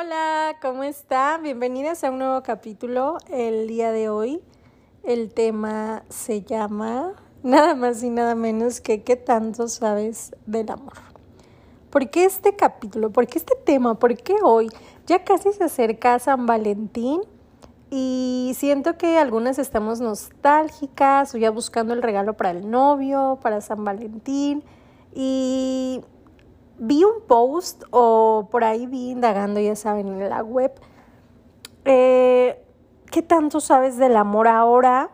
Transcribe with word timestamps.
Hola, 0.00 0.56
¿cómo 0.62 0.82
están? 0.82 1.42
Bienvenidas 1.42 2.04
a 2.04 2.10
un 2.10 2.20
nuevo 2.20 2.42
capítulo. 2.42 3.18
El 3.28 3.66
día 3.66 3.92
de 3.92 4.08
hoy 4.08 4.40
el 5.02 5.30
tema 5.30 6.04
se 6.08 6.40
llama 6.40 7.12
nada 7.42 7.74
más 7.74 8.02
y 8.02 8.08
nada 8.08 8.34
menos 8.34 8.80
que 8.80 9.02
¿qué 9.02 9.16
tanto 9.16 9.68
sabes 9.68 10.34
del 10.46 10.70
amor? 10.70 10.94
¿Por 11.90 12.08
qué 12.08 12.24
este 12.24 12.56
capítulo? 12.56 13.10
¿Por 13.10 13.26
qué 13.26 13.36
este 13.36 13.54
tema? 13.56 13.98
¿Por 13.98 14.16
qué 14.16 14.36
hoy? 14.42 14.70
Ya 15.06 15.22
casi 15.22 15.52
se 15.52 15.64
acerca 15.64 16.18
San 16.18 16.46
Valentín 16.46 17.20
y 17.90 18.52
siento 18.56 18.96
que 18.96 19.18
algunas 19.18 19.58
estamos 19.58 20.00
nostálgicas 20.00 21.34
o 21.34 21.38
ya 21.38 21.50
buscando 21.50 21.92
el 21.92 22.00
regalo 22.00 22.38
para 22.38 22.52
el 22.52 22.70
novio, 22.70 23.38
para 23.42 23.60
San 23.60 23.84
Valentín 23.84 24.62
y 25.14 26.00
vi 26.80 27.04
un 27.04 27.20
post 27.26 27.84
o 27.90 28.48
por 28.50 28.64
ahí 28.64 28.86
vi 28.86 29.10
indagando, 29.10 29.60
ya 29.60 29.76
saben, 29.76 30.08
en 30.08 30.28
la 30.28 30.42
web, 30.42 30.72
eh, 31.84 32.64
¿qué 33.10 33.22
tanto 33.22 33.60
sabes 33.60 33.98
del 33.98 34.16
amor 34.16 34.48
ahora 34.48 35.10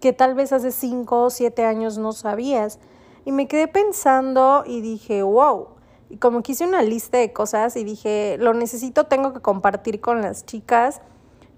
que 0.00 0.12
tal 0.12 0.34
vez 0.34 0.52
hace 0.52 0.72
cinco 0.72 1.22
o 1.24 1.30
siete 1.30 1.64
años 1.64 1.96
no 1.96 2.12
sabías? 2.12 2.80
Y 3.24 3.30
me 3.30 3.46
quedé 3.46 3.68
pensando 3.68 4.64
y 4.66 4.80
dije, 4.80 5.22
wow. 5.22 5.68
Y 6.08 6.16
como 6.16 6.42
que 6.42 6.52
hice 6.52 6.66
una 6.66 6.82
lista 6.82 7.18
de 7.18 7.32
cosas 7.32 7.76
y 7.76 7.84
dije, 7.84 8.36
lo 8.40 8.52
necesito, 8.52 9.04
tengo 9.04 9.32
que 9.32 9.40
compartir 9.40 10.00
con 10.00 10.20
las 10.22 10.44
chicas, 10.44 11.02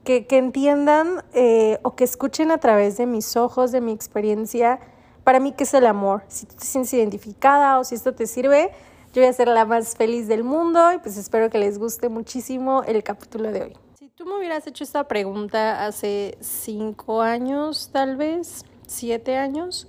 que, 0.05 0.27
que 0.27 0.37
entiendan 0.37 1.25
eh, 1.33 1.79
o 1.85 1.95
que 1.95 2.05
escuchen 2.05 2.51
a 2.51 2.59
través 2.59 2.99
de 2.99 3.07
mis 3.07 3.37
ojos, 3.39 3.73
de 3.73 3.81
mi 3.81 3.93
experiencia, 3.93 4.79
para 5.25 5.41
mí 5.41 5.53
qué 5.53 5.65
es 5.65 5.73
el 5.73 5.87
amor. 5.87 6.23
Si 6.29 6.45
tú 6.45 6.57
te 6.57 6.67
sientes 6.67 6.93
identificada 6.93 7.79
o 7.79 7.85
si 7.85 7.95
esto 7.95 8.12
te 8.15 8.27
sirve, 8.27 8.73
yo 9.12 9.21
voy 9.21 9.29
a 9.29 9.33
ser 9.33 9.48
la 9.48 9.66
más 9.66 9.95
feliz 9.95 10.27
del 10.27 10.43
mundo 10.43 10.91
y 10.93 10.98
pues 10.98 11.19
espero 11.19 11.51
que 11.51 11.59
les 11.59 11.79
guste 11.79 12.09
muchísimo 12.09 12.83
el 12.84 13.03
capítulo 13.03 13.53
de 13.53 13.62
hoy. 13.62 13.77
Si 13.98 14.09
tú 14.09 14.25
me 14.25 14.39
hubieras 14.39 14.67
hecho 14.67 14.84
esta 14.84 15.06
pregunta 15.06 15.84
hace 15.84 16.39
cinco 16.41 17.20
años, 17.20 17.91
tal 17.92 18.17
vez, 18.17 18.64
siete 18.87 19.37
años, 19.37 19.87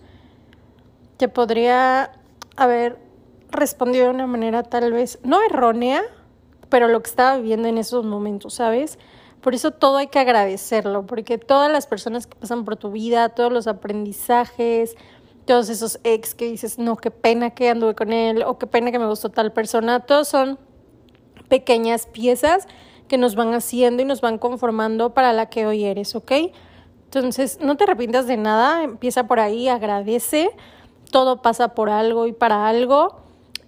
te 1.15 1.29
podría 1.29 2.11
haber 2.57 2.99
respondido 3.49 4.05
de 4.05 4.11
una 4.11 4.27
manera 4.27 4.63
tal 4.63 4.91
vez 4.91 5.19
no 5.23 5.41
errónea, 5.41 6.01
pero 6.67 6.89
lo 6.89 7.01
que 7.01 7.09
estaba 7.09 7.37
viviendo 7.37 7.69
en 7.69 7.77
esos 7.77 8.03
momentos, 8.03 8.55
¿sabes? 8.55 8.99
Por 9.39 9.55
eso 9.55 9.71
todo 9.71 9.97
hay 9.97 10.07
que 10.07 10.19
agradecerlo, 10.19 11.05
porque 11.05 11.37
todas 11.37 11.71
las 11.71 11.87
personas 11.87 12.27
que 12.27 12.35
pasan 12.35 12.65
por 12.65 12.75
tu 12.75 12.91
vida, 12.91 13.29
todos 13.29 13.53
los 13.53 13.67
aprendizajes, 13.67 14.95
todos 15.45 15.69
esos 15.69 15.99
ex 16.03 16.35
que 16.35 16.45
dices, 16.45 16.79
no, 16.79 16.95
qué 16.95 17.11
pena 17.11 17.51
que 17.51 17.69
anduve 17.69 17.95
con 17.95 18.13
él 18.13 18.43
o 18.43 18.57
qué 18.57 18.67
pena 18.67 18.91
que 18.91 18.99
me 18.99 19.07
gustó 19.07 19.29
tal 19.29 19.51
persona, 19.51 20.01
todos 20.01 20.27
son 20.27 20.57
pequeñas 21.49 22.07
piezas 22.07 22.67
que 23.07 23.17
nos 23.17 23.35
van 23.35 23.53
haciendo 23.53 24.01
y 24.01 24.05
nos 24.05 24.21
van 24.21 24.37
conformando 24.37 25.13
para 25.13 25.33
la 25.33 25.47
que 25.47 25.67
hoy 25.67 25.83
eres, 25.83 26.15
¿ok? 26.15 26.31
Entonces, 27.05 27.59
no 27.61 27.77
te 27.77 27.83
arrepientas 27.83 28.25
de 28.25 28.37
nada, 28.37 28.83
empieza 28.83 29.27
por 29.27 29.39
ahí, 29.39 29.67
agradece, 29.67 30.49
todo 31.11 31.41
pasa 31.41 31.75
por 31.75 31.89
algo 31.89 32.25
y 32.25 32.33
para 32.33 32.67
algo. 32.67 33.17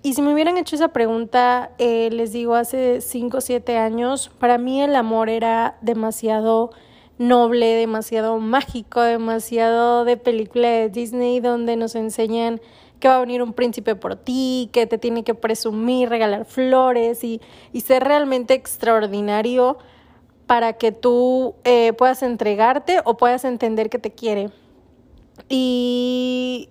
Y 0.02 0.14
si 0.14 0.22
me 0.22 0.34
hubieran 0.34 0.58
hecho 0.58 0.76
esa 0.76 0.88
pregunta, 0.88 1.72
eh, 1.78 2.10
les 2.12 2.32
digo, 2.32 2.56
hace 2.56 3.02
5 3.02 3.38
o 3.38 3.42
7 3.42 3.78
años, 3.78 4.32
para 4.40 4.58
mí 4.58 4.82
el 4.82 4.96
amor 4.96 5.30
era 5.30 5.78
demasiado 5.82 6.72
noble, 7.18 7.76
demasiado 7.76 8.40
mágico, 8.40 9.02
demasiado 9.02 10.06
de 10.06 10.18
película 10.18 10.68
de 10.68 10.90
Disney 10.90 11.40
donde 11.40 11.76
nos 11.76 11.96
enseñan 11.96 12.60
que 13.00 13.08
va 13.08 13.18
a 13.18 13.20
venir 13.20 13.42
un 13.42 13.54
príncipe 13.54 13.96
por 13.96 14.16
ti, 14.16 14.70
que 14.72 14.88
te 14.88 14.98
tiene 14.98 15.24
que 15.24 15.36
presumir, 15.36 16.10
regalar 16.10 16.46
flores 16.46 17.24
y, 17.24 17.42
y 17.72 17.82
ser 17.82 18.04
realmente 18.04 18.54
extraordinario 18.54 19.78
para 20.48 20.74
que 20.74 20.92
tú 20.92 21.56
eh, 21.64 21.94
puedas 21.94 22.24
entregarte 22.24 23.02
o 23.04 23.18
puedas 23.18 23.46
entender 23.46 23.90
que 23.90 24.00
te 24.00 24.12
quiere. 24.12 24.50
Y 25.50 26.70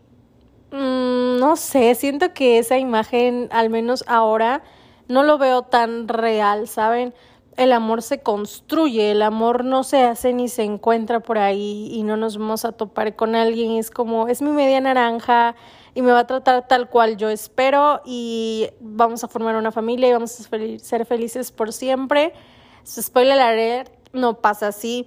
mm, 0.71 1.39
no 1.39 1.57
sé, 1.57 1.95
siento 1.95 2.33
que 2.33 2.59
esa 2.59 2.79
imagen, 2.79 3.49
al 3.51 3.71
menos 3.71 4.05
ahora, 4.07 4.63
no 5.09 5.23
lo 5.23 5.39
veo 5.39 5.63
tan 5.63 6.09
real, 6.09 6.69
¿saben? 6.69 7.15
El 7.57 7.73
amor 7.73 8.03
se 8.03 8.21
construye, 8.21 9.13
el 9.13 9.23
amor 9.23 9.65
no 9.65 9.85
se 9.85 10.03
hace 10.03 10.33
ni 10.33 10.49
se 10.49 10.65
encuentra 10.65 11.21
por 11.21 11.39
ahí 11.39 11.89
y 11.93 12.03
no 12.03 12.17
nos 12.17 12.37
vamos 12.37 12.65
a 12.65 12.73
topar 12.73 13.15
con 13.17 13.35
alguien. 13.35 13.73
Es 13.73 13.91
como, 13.91 14.29
es 14.29 14.43
mi 14.43 14.51
media 14.51 14.81
naranja 14.81 15.55
y 15.95 16.03
me 16.03 16.13
va 16.13 16.21
a 16.21 16.27
tratar 16.27 16.67
tal 16.67 16.89
cual 16.89 17.17
yo 17.17 17.29
espero 17.29 18.01
y 18.05 18.69
vamos 18.81 19.23
a 19.25 19.29
formar 19.29 19.57
una 19.57 19.73
familia 19.73 20.09
y 20.09 20.13
vamos 20.13 20.39
a 20.41 20.79
ser 20.79 21.07
felices 21.07 21.53
por 21.53 21.73
siempre. 21.73 22.33
Spoiler 22.87 23.41
alert, 23.41 23.93
no 24.13 24.41
pasa 24.41 24.69
así. 24.69 25.07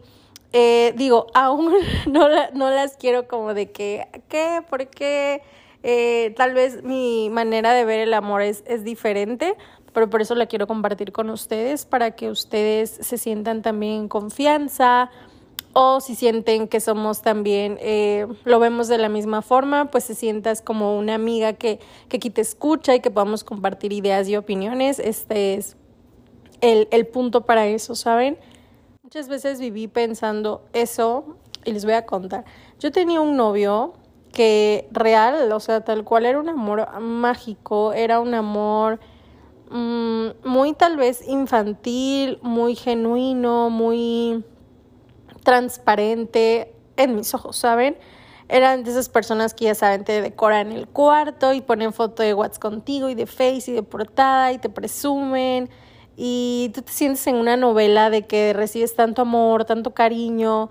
Eh, 0.53 0.93
digo, 0.95 1.27
aún 1.33 1.73
no, 2.07 2.27
no 2.53 2.69
las 2.69 2.97
quiero 2.97 3.27
como 3.27 3.53
de 3.53 3.71
que, 3.71 4.07
¿qué? 4.29 4.61
¿Por 4.69 4.87
qué? 4.87 5.41
Eh, 5.83 6.33
tal 6.35 6.53
vez 6.53 6.83
mi 6.83 7.29
manera 7.29 7.71
de 7.73 7.85
ver 7.85 7.99
el 7.99 8.13
amor 8.13 8.41
es, 8.41 8.63
es 8.65 8.83
diferente 8.83 9.55
pero 9.97 10.11
por 10.11 10.21
eso 10.21 10.35
la 10.35 10.45
quiero 10.45 10.67
compartir 10.67 11.11
con 11.11 11.31
ustedes 11.31 11.87
para 11.87 12.11
que 12.11 12.29
ustedes 12.29 12.99
se 13.01 13.17
sientan 13.17 13.63
también 13.63 13.93
en 13.93 14.07
confianza 14.07 15.09
o 15.73 16.01
si 16.01 16.13
sienten 16.13 16.67
que 16.67 16.79
somos 16.79 17.23
también, 17.23 17.79
eh, 17.81 18.27
lo 18.43 18.59
vemos 18.59 18.89
de 18.89 18.99
la 18.99 19.09
misma 19.09 19.41
forma, 19.41 19.89
pues 19.89 20.03
se 20.03 20.13
sientas 20.13 20.61
como 20.61 20.95
una 20.99 21.15
amiga 21.15 21.53
que, 21.53 21.79
que 22.09 22.17
aquí 22.17 22.29
te 22.29 22.41
escucha 22.41 22.93
y 22.93 22.99
que 22.99 23.09
podamos 23.09 23.43
compartir 23.43 23.91
ideas 23.91 24.29
y 24.29 24.35
opiniones. 24.35 24.99
Este 24.99 25.55
es 25.55 25.77
el, 26.61 26.87
el 26.91 27.07
punto 27.07 27.47
para 27.47 27.65
eso, 27.65 27.95
¿saben? 27.95 28.37
Muchas 29.01 29.27
veces 29.29 29.59
viví 29.59 29.87
pensando 29.87 30.63
eso 30.73 31.37
y 31.65 31.71
les 31.71 31.85
voy 31.85 31.95
a 31.95 32.05
contar. 32.05 32.45
Yo 32.79 32.91
tenía 32.91 33.19
un 33.19 33.35
novio 33.35 33.93
que 34.31 34.87
real, 34.91 35.51
o 35.51 35.59
sea, 35.59 35.81
tal 35.81 36.03
cual 36.03 36.27
era 36.27 36.39
un 36.39 36.49
amor 36.49 36.87
mágico, 37.01 37.93
era 37.93 38.19
un 38.19 38.35
amor 38.35 38.99
Mm, 39.69 40.27
muy 40.45 40.73
tal 40.73 40.95
vez 40.95 41.27
infantil, 41.27 42.39
muy 42.41 42.75
genuino, 42.75 43.69
muy 43.69 44.43
transparente 45.43 46.73
en 46.95 47.15
mis 47.15 47.33
ojos, 47.33 47.57
¿saben? 47.57 47.97
Eran 48.49 48.83
de 48.83 48.91
esas 48.91 49.09
personas 49.09 49.53
que 49.53 49.65
ya 49.65 49.75
saben, 49.75 50.05
te 50.05 50.21
decoran 50.21 50.71
el 50.71 50.87
cuarto 50.87 51.53
y 51.53 51.61
ponen 51.61 51.91
foto 51.91 52.23
de 52.23 52.33
WhatsApp 52.33 52.61
contigo 52.61 53.09
y 53.09 53.15
de 53.15 53.25
Face 53.25 53.71
y 53.71 53.73
de 53.73 53.83
portada 53.83 54.53
y 54.53 54.57
te 54.57 54.69
presumen 54.69 55.69
y 56.15 56.71
tú 56.73 56.81
te 56.81 56.91
sientes 56.91 57.27
en 57.27 57.35
una 57.35 57.57
novela 57.57 58.09
de 58.09 58.25
que 58.25 58.53
recibes 58.53 58.95
tanto 58.95 59.23
amor, 59.23 59.65
tanto 59.65 59.93
cariño. 59.93 60.69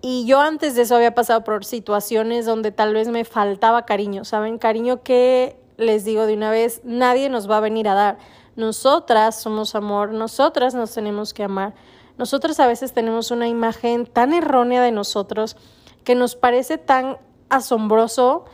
Y 0.00 0.26
yo 0.26 0.40
antes 0.40 0.74
de 0.74 0.82
eso 0.82 0.96
había 0.96 1.14
pasado 1.14 1.44
por 1.44 1.64
situaciones 1.64 2.46
donde 2.46 2.72
tal 2.72 2.94
vez 2.94 3.08
me 3.08 3.24
faltaba 3.24 3.84
cariño, 3.86 4.24
¿saben? 4.24 4.58
Cariño 4.58 5.02
que 5.02 5.61
les 5.82 6.04
digo 6.04 6.26
de 6.26 6.34
una 6.34 6.50
vez, 6.50 6.80
nadie 6.84 7.28
nos 7.28 7.50
va 7.50 7.58
a 7.58 7.60
venir 7.60 7.88
a 7.88 7.94
dar. 7.94 8.18
Nosotras 8.56 9.40
somos 9.40 9.74
amor, 9.74 10.12
nosotras 10.12 10.74
nos 10.74 10.92
tenemos 10.92 11.34
que 11.34 11.44
amar. 11.44 11.74
Nosotras 12.18 12.60
a 12.60 12.66
veces 12.66 12.92
tenemos 12.92 13.30
una 13.30 13.48
imagen 13.48 14.06
tan 14.06 14.32
errónea 14.32 14.82
de 14.82 14.92
nosotros 14.92 15.56
que 16.04 16.14
nos 16.14 16.36
parece 16.36 16.78
tan 16.78 17.18
asombroso 17.48 18.44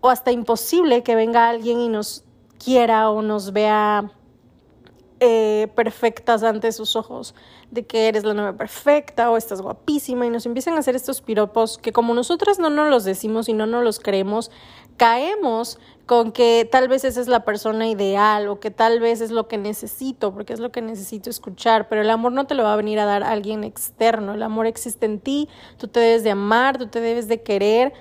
o 0.00 0.10
hasta 0.10 0.32
imposible 0.32 1.02
que 1.02 1.14
venga 1.14 1.48
alguien 1.48 1.80
y 1.80 1.88
nos 1.88 2.24
quiera 2.58 3.10
o 3.10 3.22
nos 3.22 3.52
vea 3.52 4.10
eh, 5.20 5.68
perfectas 5.74 6.42
ante 6.42 6.72
sus 6.72 6.94
ojos, 6.94 7.34
de 7.70 7.86
que 7.86 8.08
eres 8.08 8.24
la 8.24 8.34
novia 8.34 8.52
perfecta 8.52 9.30
o 9.30 9.38
estás 9.38 9.62
guapísima 9.62 10.26
y 10.26 10.30
nos 10.30 10.44
empiezan 10.44 10.74
a 10.74 10.80
hacer 10.80 10.94
estos 10.94 11.22
piropos 11.22 11.78
que 11.78 11.92
como 11.92 12.12
nosotras 12.12 12.58
no 12.58 12.68
nos 12.68 12.90
los 12.90 13.04
decimos 13.04 13.48
y 13.48 13.54
no 13.54 13.66
nos 13.66 13.82
los 13.82 13.98
creemos, 13.98 14.50
caemos 14.98 15.78
con 16.06 16.30
que 16.30 16.66
tal 16.70 16.86
vez 16.86 17.04
esa 17.04 17.20
es 17.20 17.26
la 17.26 17.44
persona 17.44 17.88
ideal 17.88 18.48
o 18.48 18.60
que 18.60 18.70
tal 18.70 19.00
vez 19.00 19.20
es 19.20 19.32
lo 19.32 19.48
que 19.48 19.58
necesito, 19.58 20.32
porque 20.32 20.52
es 20.52 20.60
lo 20.60 20.70
que 20.70 20.80
necesito 20.80 21.28
escuchar, 21.28 21.88
pero 21.88 22.00
el 22.00 22.10
amor 22.10 22.32
no 22.32 22.46
te 22.46 22.54
lo 22.54 22.62
va 22.62 22.72
a 22.72 22.76
venir 22.76 23.00
a 23.00 23.04
dar 23.04 23.24
alguien 23.24 23.64
externo, 23.64 24.34
el 24.34 24.42
amor 24.44 24.66
existe 24.66 25.04
en 25.04 25.18
ti, 25.18 25.48
tú 25.78 25.88
te 25.88 25.98
debes 25.98 26.22
de 26.22 26.30
amar, 26.30 26.78
tú 26.78 26.86
te 26.86 27.00
debes 27.00 27.26
de 27.26 27.42
querer 27.42 27.92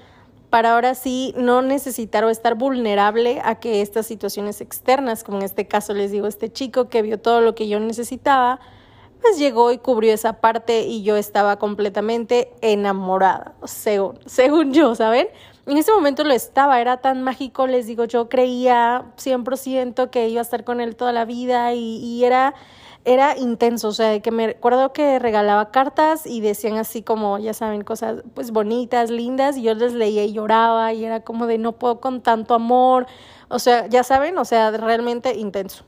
para 0.52 0.74
ahora 0.74 0.94
sí 0.94 1.34
no 1.36 1.63
necesitar 1.63 2.24
o 2.24 2.30
estar 2.30 2.56
vulnerable 2.56 3.42
a 3.44 3.56
que 3.56 3.81
estas 3.81 4.06
situaciones 4.06 4.62
externas, 4.62 5.24
como 5.24 5.40
en 5.40 5.44
este 5.44 5.68
caso 5.68 5.94
les 5.94 6.12
digo, 6.12 6.28
este 6.28 6.52
chico 6.52 6.88
que 6.90 7.02
vio 7.02 7.19
todo 7.19 7.42
lo 7.42 7.56
que 7.56 7.68
yo 7.68 7.80
necesitaba, 7.80 8.60
pues 9.19 9.40
llegó 9.40 9.72
y 9.72 9.80
cubrió 9.80 10.13
esa 10.13 10.34
parte 10.42 10.84
y 10.84 11.02
yo 11.02 11.18
estaba 11.18 11.57
completamente 11.57 12.54
enamorada, 12.62 13.56
según, 13.63 14.19
según 14.28 14.74
yo, 14.74 14.94
¿saben? 14.94 15.28
En 15.68 15.78
ese 15.78 15.92
momento 15.92 16.24
lo 16.24 16.34
estaba, 16.34 16.80
era 16.80 16.98
tan 16.98 17.24
mágico, 17.24 17.66
les 17.66 17.88
digo, 17.88 18.06
yo 18.06 18.30
creía 18.30 19.06
100% 19.18 20.10
que 20.12 20.30
iba 20.30 20.42
a 20.42 20.44
estar 20.44 20.64
con 20.64 20.80
él 20.80 20.96
toda 20.96 21.12
la 21.12 21.26
vida 21.26 21.74
y, 21.74 21.98
y 21.98 22.24
era 22.24 22.54
era 23.06 23.38
intenso, 23.38 23.90
o 23.90 23.92
sea, 23.92 24.20
que 24.20 24.32
me 24.32 24.48
recuerdo 24.48 24.92
que 24.92 25.20
regalaba 25.20 25.70
cartas 25.70 26.26
y 26.26 26.42
decían 26.42 26.78
así 26.78 27.04
como, 27.04 27.38
ya 27.38 27.54
saben, 27.54 27.84
cosas 27.84 28.24
pues 28.34 28.50
bonitas, 28.50 29.12
lindas, 29.12 29.58
y 29.58 29.62
yo 29.62 29.76
les 29.76 29.94
leía 29.94 30.24
y 30.26 30.34
lloraba 30.34 30.92
y 30.92 31.06
era 31.06 31.20
como 31.20 31.46
de 31.46 31.60
no 31.60 31.74
puedo 31.74 32.02
con 32.02 32.22
tanto 32.22 32.56
amor, 32.56 33.06
o 33.48 33.60
sea, 33.60 33.86
ya 33.88 34.04
saben, 34.04 34.38
o 34.40 34.46
sea, 34.46 34.72
realmente 34.72 35.36
intenso. 35.36 35.86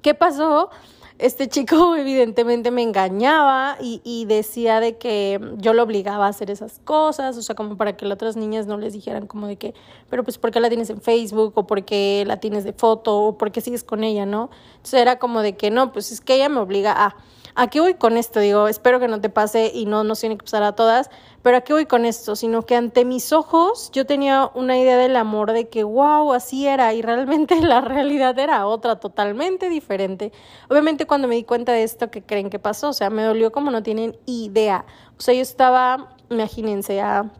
¿Qué 0.00 0.14
pasó? 0.14 0.70
Este 1.18 1.48
chico 1.48 1.96
evidentemente 1.96 2.70
me 2.70 2.82
engañaba 2.82 3.76
y, 3.80 4.00
y, 4.04 4.24
decía 4.24 4.80
de 4.80 4.96
que 4.96 5.40
yo 5.56 5.72
lo 5.72 5.82
obligaba 5.82 6.26
a 6.26 6.28
hacer 6.28 6.50
esas 6.50 6.80
cosas, 6.84 7.36
o 7.36 7.42
sea, 7.42 7.54
como 7.54 7.76
para 7.76 7.96
que 7.96 8.06
las 8.06 8.14
otras 8.14 8.36
niñas 8.36 8.66
no 8.66 8.78
les 8.78 8.92
dijeran 8.92 9.26
como 9.26 9.46
de 9.46 9.56
que, 9.56 9.74
pero 10.08 10.24
pues 10.24 10.38
¿por 10.38 10.50
qué 10.50 10.60
la 10.60 10.68
tienes 10.68 10.90
en 10.90 11.00
Facebook? 11.00 11.52
o 11.56 11.66
¿por 11.66 11.84
qué 11.84 12.24
la 12.26 12.38
tienes 12.38 12.64
de 12.64 12.72
foto? 12.72 13.18
o 13.18 13.38
¿por 13.38 13.52
qué 13.52 13.60
sigues 13.60 13.84
con 13.84 14.04
ella? 14.04 14.26
¿no? 14.26 14.50
Entonces 14.76 15.00
era 15.00 15.18
como 15.18 15.42
de 15.42 15.56
que 15.56 15.70
no, 15.70 15.92
pues 15.92 16.12
es 16.12 16.20
que 16.20 16.34
ella 16.36 16.48
me 16.48 16.60
obliga 16.60 16.92
a... 16.92 17.16
¿A 17.60 17.66
qué 17.66 17.80
voy 17.80 17.94
con 17.94 18.16
esto? 18.16 18.38
Digo, 18.38 18.68
espero 18.68 19.00
que 19.00 19.08
no 19.08 19.20
te 19.20 19.30
pase 19.30 19.72
y 19.74 19.84
no 19.84 20.04
nos 20.04 20.20
tiene 20.20 20.38
que 20.38 20.44
pasar 20.44 20.62
a 20.62 20.76
todas, 20.76 21.10
pero 21.48 21.56
¿a 21.56 21.60
qué 21.62 21.72
voy 21.72 21.86
con 21.86 22.04
esto? 22.04 22.36
Sino 22.36 22.66
que 22.66 22.76
ante 22.76 23.06
mis 23.06 23.32
ojos 23.32 23.90
yo 23.94 24.04
tenía 24.04 24.50
una 24.52 24.76
idea 24.76 24.98
del 24.98 25.16
amor 25.16 25.52
de 25.52 25.70
que, 25.70 25.82
wow, 25.82 26.34
así 26.34 26.66
era 26.66 26.92
y 26.92 27.00
realmente 27.00 27.58
la 27.62 27.80
realidad 27.80 28.38
era 28.38 28.66
otra, 28.66 29.00
totalmente 29.00 29.70
diferente. 29.70 30.30
Obviamente 30.68 31.06
cuando 31.06 31.26
me 31.26 31.36
di 31.36 31.44
cuenta 31.44 31.72
de 31.72 31.84
esto, 31.84 32.10
¿qué 32.10 32.20
creen 32.22 32.50
que 32.50 32.58
pasó? 32.58 32.90
O 32.90 32.92
sea, 32.92 33.08
me 33.08 33.22
dolió 33.22 33.50
como 33.50 33.70
no 33.70 33.82
tienen 33.82 34.14
idea. 34.26 34.84
O 35.16 35.22
sea, 35.22 35.32
yo 35.32 35.40
estaba, 35.40 36.14
imagínense, 36.28 37.00
a 37.00 37.30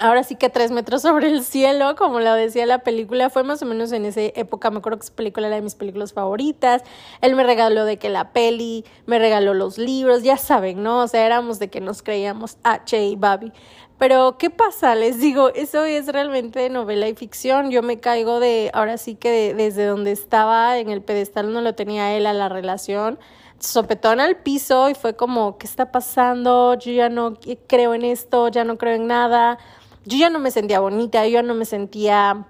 ahora 0.00 0.24
sí 0.24 0.36
que 0.36 0.48
tres 0.48 0.70
metros 0.70 1.02
sobre 1.02 1.28
el 1.28 1.44
cielo, 1.44 1.94
como 1.96 2.20
lo 2.20 2.34
decía 2.34 2.66
la 2.66 2.78
película, 2.78 3.30
fue 3.30 3.44
más 3.44 3.62
o 3.62 3.66
menos 3.66 3.92
en 3.92 4.04
esa 4.04 4.20
época, 4.22 4.70
me 4.70 4.78
acuerdo 4.78 4.98
que 4.98 5.04
esa 5.04 5.14
película 5.14 5.46
era 5.46 5.56
de 5.56 5.62
mis 5.62 5.74
películas 5.74 6.12
favoritas, 6.12 6.82
él 7.20 7.34
me 7.36 7.44
regaló 7.44 7.84
de 7.84 7.98
que 7.98 8.08
la 8.08 8.32
peli, 8.32 8.84
me 9.06 9.18
regaló 9.18 9.54
los 9.54 9.78
libros, 9.78 10.22
ya 10.22 10.36
saben, 10.36 10.82
¿no? 10.82 11.02
O 11.02 11.08
sea, 11.08 11.24
éramos 11.24 11.58
de 11.58 11.68
que 11.68 11.80
nos 11.80 12.02
creíamos 12.02 12.58
H 12.64 13.04
y 13.04 13.16
Babi. 13.16 13.52
Pero, 13.96 14.36
¿qué 14.38 14.50
pasa? 14.50 14.96
Les 14.96 15.20
digo, 15.20 15.50
eso 15.50 15.84
es 15.84 16.08
realmente 16.08 16.68
novela 16.68 17.06
y 17.06 17.14
ficción. 17.14 17.70
Yo 17.70 17.80
me 17.80 18.00
caigo 18.00 18.40
de, 18.40 18.70
ahora 18.74 18.98
sí 18.98 19.14
que 19.14 19.54
desde 19.54 19.86
donde 19.86 20.10
estaba 20.10 20.78
en 20.78 20.90
el 20.90 21.00
pedestal 21.00 21.52
no 21.52 21.60
lo 21.60 21.76
tenía 21.76 22.16
él 22.16 22.26
a 22.26 22.32
la 22.32 22.48
relación 22.48 23.18
sopetón 23.60 24.20
al 24.20 24.36
piso 24.36 24.90
y 24.90 24.94
fue 24.94 25.16
como, 25.16 25.58
¿qué 25.58 25.66
está 25.66 25.90
pasando? 25.90 26.74
Yo 26.74 26.92
ya 26.92 27.08
no 27.08 27.38
creo 27.66 27.94
en 27.94 28.04
esto, 28.04 28.48
ya 28.48 28.64
no 28.64 28.76
creo 28.76 28.94
en 28.94 29.06
nada 29.06 29.58
yo 30.04 30.18
ya 30.18 30.30
no 30.30 30.38
me 30.38 30.50
sentía 30.50 30.80
bonita, 30.80 31.24
yo 31.26 31.34
ya 31.34 31.42
no 31.42 31.54
me 31.54 31.64
sentía 31.64 32.46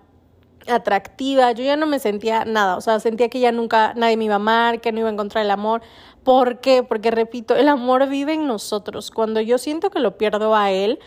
atractiva, 0.67 1.53
yo 1.53 1.65
ya 1.65 1.77
no 1.77 1.87
me 1.87 1.99
sentía 1.99 2.45
nada, 2.45 2.77
o 2.77 2.81
sea, 2.81 2.99
sentía 3.01 3.29
que 3.29 3.41
ya 3.41 3.53
nunca 3.53 3.93
nadie 3.95 4.17
me 4.17 4.25
iba 4.25 4.35
a 4.35 4.37
amar, 4.37 4.81
que 4.81 4.93
no 4.93 5.01
iba 5.01 5.09
a 5.09 5.13
encontrar 5.13 5.45
el 5.45 5.51
amor. 5.51 5.83
¿Por 6.23 6.61
qué? 6.61 6.83
Porque 6.83 7.11
repito, 7.11 7.55
el 7.55 7.69
amor 7.69 8.09
vive 8.09 8.33
en 8.33 8.47
nosotros. 8.47 9.11
Cuando 9.11 9.41
yo 9.41 9.59
siento 9.59 9.91
que 9.91 10.01
lo 10.01 10.17
pierdo 10.17 10.55
a 10.55 10.71
él, 10.71 10.99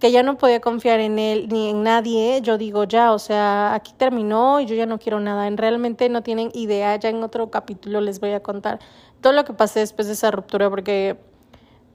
que 0.00 0.10
ya 0.10 0.22
no 0.22 0.38
podía 0.38 0.60
confiar 0.60 1.00
en 1.00 1.18
él 1.18 1.48
ni 1.50 1.70
en 1.70 1.82
nadie, 1.82 2.40
yo 2.42 2.58
digo 2.58 2.84
ya, 2.84 3.12
o 3.12 3.18
sea, 3.18 3.74
aquí 3.74 3.92
terminó 3.96 4.60
y 4.60 4.66
yo 4.66 4.74
ya 4.74 4.86
no 4.86 4.98
quiero 4.98 5.20
nada. 5.20 5.46
En 5.46 5.56
realmente 5.56 6.08
no 6.08 6.22
tienen 6.22 6.50
idea, 6.54 6.96
ya 6.96 7.10
en 7.10 7.22
otro 7.22 7.50
capítulo 7.50 8.00
les 8.00 8.20
voy 8.20 8.32
a 8.32 8.40
contar 8.42 8.80
todo 9.20 9.32
lo 9.32 9.44
que 9.44 9.52
pasé 9.52 9.80
después 9.80 10.06
de 10.06 10.14
esa 10.14 10.30
ruptura 10.30 10.68
porque 10.70 11.18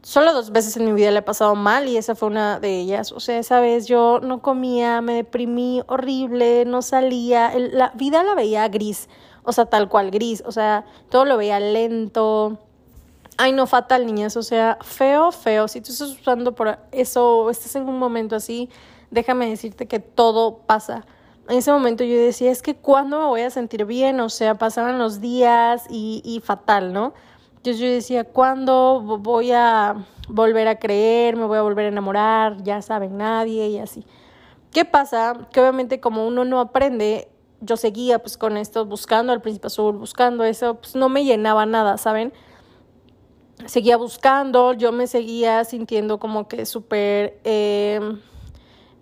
Solo 0.01 0.31
dos 0.31 0.51
veces 0.51 0.78
en 0.78 0.86
mi 0.86 0.94
vida 0.94 1.12
le 1.12 1.19
he 1.19 1.24
pasado 1.24 1.56
mal 1.56 1.90
y 1.90 1.98
esa 1.98 2.16
fue 2.16 2.30
una 2.30 2.60
de 2.60 2.80
ellas. 2.80 3.12
O 3.12 3.19
sea, 3.19 3.38
esa 3.38 3.60
vez 3.60 3.86
yo 3.86 4.19
no 4.22 4.42
comía, 4.42 5.01
me 5.01 5.13
deprimí 5.13 5.84
horrible, 5.88 6.63
no 6.66 6.81
salía. 6.81 7.51
la 7.57 7.92
vida 7.96 8.24
la 8.24 8.34
veía 8.34 8.68
gris, 8.69 9.10
o 9.44 9.51
sea, 9.51 9.66
tal 9.66 9.90
cual 9.90 10.10
gris. 10.10 10.42
O 10.46 10.54
sea, 10.54 10.86
todo 11.10 11.25
lo 11.25 11.36
veía 11.36 11.60
lento. 11.60 12.57
Ay, 13.38 13.51
no, 13.51 13.68
fatal, 13.68 14.06
niñas. 14.06 14.38
O 14.38 14.44
sea, 14.44 14.78
feo, 14.81 15.34
feo. 15.34 15.68
Si 15.68 15.81
tú 15.81 15.92
estás 15.92 16.12
usando 16.12 16.56
por 16.56 16.80
eso 16.94 17.40
o 17.40 17.50
estás 17.50 17.75
en 17.75 17.88
un 17.90 18.00
momento 18.00 18.38
así, 18.38 18.69
déjame 19.12 19.50
decirte 19.50 19.88
que 19.88 20.00
todo 20.00 20.60
pasa. 20.60 21.06
En 21.50 21.57
ese 21.57 21.72
momento 21.72 22.04
yo 22.06 22.16
decía, 22.16 22.51
es 22.51 22.62
que 22.62 22.75
¿cuándo 22.75 23.19
me 23.19 23.25
voy 23.25 23.42
a 23.42 23.50
sentir 23.50 23.86
bien? 23.86 24.19
O 24.22 24.30
sea, 24.30 24.56
pasaban 24.56 24.98
los 24.98 25.19
días 25.19 25.84
y, 25.90 26.22
y 26.24 26.40
fatal, 26.40 26.94
¿no? 26.94 27.13
Entonces 27.59 27.81
yo 27.81 27.91
decía, 27.91 28.23
¿cuándo 28.23 29.01
voy 29.19 29.51
a 29.51 30.07
volver 30.29 30.69
a 30.69 30.79
creer? 30.79 31.35
¿Me 31.35 31.44
voy 31.44 31.57
a 31.57 31.61
volver 31.61 31.88
a 31.88 31.89
enamorar? 31.89 32.63
Ya 32.63 32.81
saben, 32.81 33.17
nadie 33.17 33.67
y 33.67 33.79
así. 33.79 34.06
¿Qué 34.71 34.85
pasa? 34.85 35.50
Que 35.51 35.59
obviamente 35.59 36.00
como 36.00 36.25
uno 36.25 36.45
no 36.45 36.61
aprende, 36.61 37.27
yo 37.59 37.75
seguía 37.75 38.19
pues 38.19 38.38
con 38.38 38.56
esto, 38.56 38.85
buscando 38.85 39.33
al 39.33 39.41
príncipe 39.41 39.67
azul, 39.67 39.97
buscando 39.97 40.45
eso, 40.45 40.75
pues 40.75 40.95
no 40.95 41.09
me 41.09 41.25
llenaba 41.25 41.65
nada, 41.65 41.97
¿saben? 41.97 42.31
Seguía 43.65 43.97
buscando, 43.97 44.71
yo 44.71 44.94
me 44.94 45.05
seguía 45.07 45.65
sintiendo 45.65 46.17
como 46.17 46.47
que 46.47 46.65
súper... 46.65 47.41
Eh, 47.44 48.00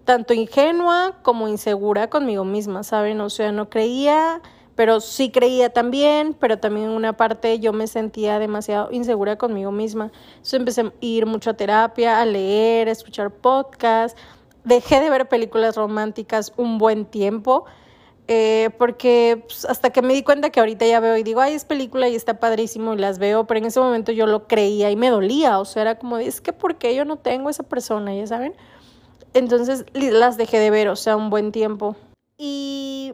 tanto 0.04 0.34
ingenua 0.34 1.18
como 1.22 1.50
insegura 1.50 2.10
conmigo 2.10 2.46
misma, 2.46 2.84
¿saben? 2.84 3.20
O 3.20 3.30
sea, 3.30 3.52
no 3.52 3.70
creía 3.70 4.42
pero 4.78 5.02
sí 5.02 5.32
creía 5.32 5.72
también, 5.72 6.36
pero 6.40 6.60
también 6.60 6.90
una 6.90 7.18
parte 7.18 7.60
yo 7.60 7.74
me 7.74 7.88
sentía 7.88 8.38
demasiado 8.38 8.90
insegura 8.92 9.36
conmigo 9.36 9.72
misma. 9.72 10.12
Entonces 10.36 10.54
empecé 10.54 10.82
a 10.82 10.94
ir 11.02 11.26
mucho 11.26 11.50
a 11.50 11.56
terapia, 11.56 12.22
a 12.22 12.26
leer, 12.26 12.88
a 12.88 12.92
escuchar 12.92 13.32
podcasts, 13.32 14.22
dejé 14.64 15.00
de 15.00 15.10
ver 15.10 15.28
películas 15.28 15.76
románticas 15.76 16.54
un 16.58 16.78
buen 16.78 17.06
tiempo. 17.06 17.66
Eh, 18.28 18.70
porque 18.78 19.46
pues, 19.48 19.66
hasta 19.66 19.90
que 19.90 20.04
me 20.04 20.14
di 20.14 20.22
cuenta 20.22 20.52
que 20.52 20.60
ahorita 20.60 20.86
ya 20.86 21.00
veo 21.00 21.18
y 21.18 21.24
digo, 21.24 21.42
ay, 21.42 21.56
es 21.56 21.66
película 21.66 22.08
y 22.08 22.16
está 22.16 22.40
padrísimo 22.40 22.94
y 22.94 22.98
las 22.98 23.18
veo, 23.18 23.48
pero 23.48 23.58
en 23.58 23.66
ese 23.66 23.80
momento 23.80 24.12
yo 24.12 24.28
lo 24.28 24.48
creía 24.48 24.92
y 24.92 24.96
me 24.96 25.10
dolía, 25.10 25.60
o 25.60 25.66
sea, 25.66 25.82
era 25.84 25.98
como, 25.98 26.20
es 26.20 26.40
que 26.40 26.54
¿por 26.54 26.76
qué 26.76 26.94
yo 26.94 27.04
no 27.04 27.16
tengo 27.16 27.50
esa 27.50 27.64
persona? 27.64 28.14
Ya 28.14 28.28
saben. 28.28 28.54
Entonces 29.34 29.86
las 29.94 30.38
dejé 30.38 30.60
de 30.60 30.70
ver, 30.70 30.88
o 30.90 30.96
sea, 30.96 31.16
un 31.16 31.32
buen 31.32 31.52
tiempo. 31.52 31.96
Y 32.38 33.14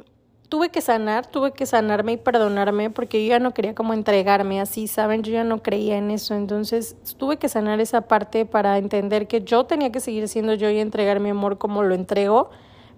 tuve 0.53 0.69
que 0.69 0.81
sanar, 0.81 1.25
tuve 1.25 1.51
que 1.51 1.65
sanarme 1.65 2.11
y 2.11 2.17
perdonarme 2.17 2.91
porque 2.91 3.25
yo 3.25 3.31
ya 3.31 3.39
no 3.39 3.55
quería 3.55 3.73
como 3.73 3.95
entregarme 3.95 4.61
así, 4.61 4.85
¿saben? 4.85 5.23
Yo 5.23 5.33
ya 5.33 5.43
no 5.43 5.63
creía 5.63 5.97
en 5.97 6.11
eso, 6.11 6.35
entonces 6.35 6.95
tuve 7.17 7.37
que 7.37 7.49
sanar 7.49 7.79
esa 7.79 8.01
parte 8.01 8.45
para 8.45 8.77
entender 8.77 9.27
que 9.27 9.41
yo 9.41 9.63
tenía 9.63 9.91
que 9.91 9.99
seguir 9.99 10.27
siendo 10.27 10.53
yo 10.53 10.69
y 10.69 10.77
entregar 10.77 11.19
mi 11.19 11.31
amor 11.31 11.57
como 11.57 11.81
lo 11.81 11.95
entrego, 11.95 12.51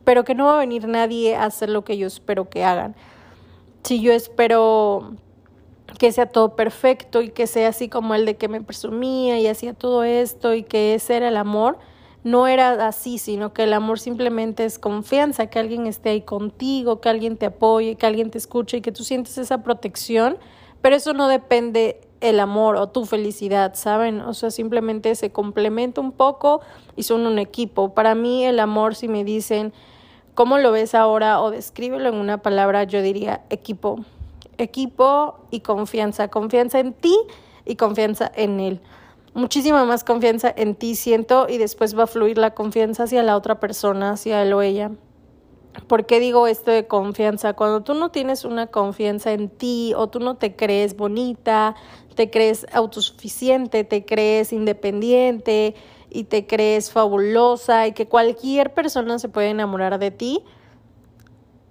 pero 0.04 0.25
que 0.25 0.36
no 0.36 0.48
va 0.48 0.56
a 0.56 0.60
venir 0.60 0.86
nadie 0.90 1.38
a 1.38 1.46
hacer 1.46 1.69
lo 1.69 1.86
que 1.86 1.98
yo 1.98 2.07
espero 2.07 2.50
que 2.50 2.66
hagan. 2.66 2.94
Si 3.84 4.01
yo 4.01 4.12
espero 4.12 5.13
que 5.98 6.12
sea 6.12 6.25
todo 6.25 6.58
perfecto 6.58 7.22
y 7.22 7.30
que 7.30 7.48
sea 7.48 7.69
así 7.69 7.88
como 7.88 8.16
el 8.16 8.25
de 8.25 8.36
que 8.36 8.50
me 8.50 8.60
presumía 8.60 9.40
y 9.40 9.48
hacía 9.48 9.74
todo 9.74 10.04
esto 10.04 10.54
y 10.56 10.63
que 10.63 10.94
ese 10.94 11.16
era 11.16 11.30
el 11.30 11.38
amor, 11.38 11.78
no 12.25 12.48
era 12.48 12.88
así, 12.88 13.19
sino 13.19 13.54
que 13.54 13.63
el 13.63 13.74
amor 13.74 14.00
simplemente 14.00 14.66
es 14.66 14.80
confianza, 14.80 15.45
que 15.45 15.60
alguien 15.60 15.86
esté 15.86 16.10
ahí 16.10 16.22
contigo, 16.22 17.00
que 17.00 17.07
alguien 17.07 17.38
te 17.38 17.45
apoye, 17.45 17.98
que 17.98 18.07
alguien 18.07 18.31
te 18.31 18.39
escuche 18.39 18.77
y 18.77 18.81
que 18.81 18.92
tú 18.92 19.04
sientes 19.04 19.38
esa 19.38 19.62
protección, 19.62 20.39
pero 20.81 20.95
eso 20.95 21.13
no 21.13 21.27
depende 21.27 22.01
el 22.22 22.39
amor 22.39 22.77
o 22.77 22.89
tu 22.89 23.05
felicidad, 23.05 23.75
¿saben? 23.75 24.22
O 24.22 24.34
sea, 24.34 24.50
simplemente 24.50 25.13
se 25.13 25.32
complementa 25.32 26.01
un 26.01 26.12
poco 26.12 26.62
y 26.96 27.03
son 27.03 27.27
un 27.27 27.38
equipo. 27.38 27.94
Para 27.94 28.15
mí 28.15 28.44
el 28.44 28.60
amor, 28.60 28.96
si 28.96 29.08
me 29.08 29.24
dicen, 29.24 29.72
¿cómo 30.34 30.58
lo 30.58 30.72
ves 30.72 30.96
ahora? 30.96 31.39
o 31.41 31.51
descríbelo 31.51 32.10
en 32.10 32.15
una 32.15 32.39
palabra, 32.39 32.86
yo 32.86 33.03
diría 33.03 33.44
equipo. 33.51 34.03
Equipo 34.58 35.36
y 35.51 35.60
confianza. 35.60 36.29
Confianza 36.29 36.79
en 36.79 36.94
ti 36.94 37.15
y 37.65 37.75
confianza 37.75 38.32
en 38.34 38.60
él 38.60 38.82
muchísima 39.36 39.86
más 39.86 40.04
confianza 40.04 40.51
en 40.56 40.74
ti, 40.74 40.96
siento, 40.96 41.46
y 41.48 41.60
después 41.60 41.98
va 41.98 42.04
a 42.04 42.08
fluir 42.08 42.39
la 42.39 42.56
confianza 42.56 43.04
hacia 43.04 43.22
la 43.22 43.38
otra 43.38 43.60
persona, 43.60 44.12
hacia 44.12 44.42
él 44.42 44.54
o 44.54 44.63
ella. 44.63 44.92
¿Por 45.88 46.06
qué 46.06 46.20
digo 46.22 46.48
esto 46.48 46.72
de 46.72 46.88
confianza? 46.88 47.54
Cuando 47.54 47.84
tú 47.84 47.94
no 47.94 48.10
tienes 48.10 48.46
una 48.46 48.68
confianza 48.68 49.34
en 49.34 49.50
ti 49.50 49.94
o 49.96 50.08
tú 50.08 50.20
no 50.20 50.38
te 50.38 50.56
crees 50.56 50.96
bonita, 50.96 51.75
te 52.15 52.30
crees 52.30 52.65
autosuficiente, 52.72 53.84
te 53.84 54.06
crees 54.06 54.54
independiente 54.54 55.75
y 56.10 56.24
te 56.24 56.48
crees 56.48 56.92
fabulosa 56.92 57.88
y 57.88 57.92
que 57.92 58.08
cualquier 58.08 58.74
persona 58.74 59.20
se 59.20 59.27
puede 59.27 59.50
enamorar 59.50 60.00
de 60.00 60.12
ti, 60.12 60.44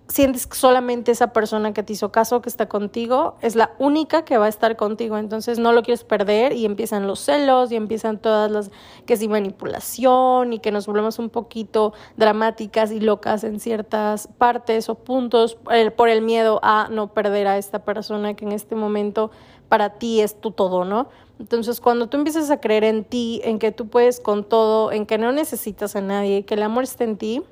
sientes 0.08 0.46
que 0.46 0.56
solamente 0.56 1.12
esa 1.12 1.32
persona 1.32 1.73
que 1.73 1.82
te 1.82 1.94
hizo 1.94 2.12
caso, 2.12 2.42
que 2.42 2.49
está 2.49 2.68
contigo, 2.68 3.37
es 3.40 3.56
la 3.56 3.73
única 3.78 4.25
que 4.25 4.37
va 4.37 4.46
a 4.46 4.49
estar 4.49 4.76
contigo. 4.76 5.16
Entonces 5.16 5.58
no 5.58 5.73
lo 5.73 5.82
quieres 5.82 6.04
perder 6.04 6.52
y 6.52 6.66
empiezan 6.66 7.06
los 7.06 7.20
celos 7.20 7.73
y 7.73 7.76
empiezan 7.76 8.18
todas 8.18 8.50
las 8.50 8.70
que 9.06 9.14
es 9.14 9.26
manipulación 9.26 10.52
y 10.52 10.58
que 10.58 10.70
nos 10.70 10.87
volvemos 10.87 11.18
un 11.18 11.30
poquito 11.30 11.94
dramáticas 12.16 12.92
y 12.92 13.00
locas 13.00 13.44
en 13.44 13.61
ciertas 13.61 14.28
partes 14.38 14.88
o 14.88 14.94
puntos 14.96 15.56
por 15.96 16.08
el 16.08 16.23
miedo 16.23 16.61
a 16.62 16.88
no 16.90 17.12
perder 17.14 17.46
a 17.46 17.58
esta 17.58 17.84
persona 17.84 18.34
que 18.34 18.44
en 18.44 18.52
este 18.52 18.75
momento 18.75 19.30
para 19.68 19.99
ti 19.99 20.20
es 20.20 20.40
tu 20.40 20.50
todo, 20.50 20.84
¿no? 20.84 21.08
Entonces, 21.40 21.80
cuando 21.80 22.08
tú 22.08 22.16
empiezas 22.16 22.50
a 22.50 22.61
creer 22.61 22.84
en 22.84 23.04
ti, 23.04 23.40
en 23.42 23.58
que 23.58 23.73
tú 23.73 23.88
puedes 23.88 24.20
con 24.20 24.44
todo, 24.44 24.92
en 24.92 25.04
que 25.04 25.18
no 25.18 25.32
necesitas 25.32 25.96
a 25.96 26.00
nadie, 26.00 26.44
que 26.44 26.54
el 26.54 26.62
amor 26.62 26.84
está 26.84 27.02
en 27.02 27.16
ti, 27.16 27.42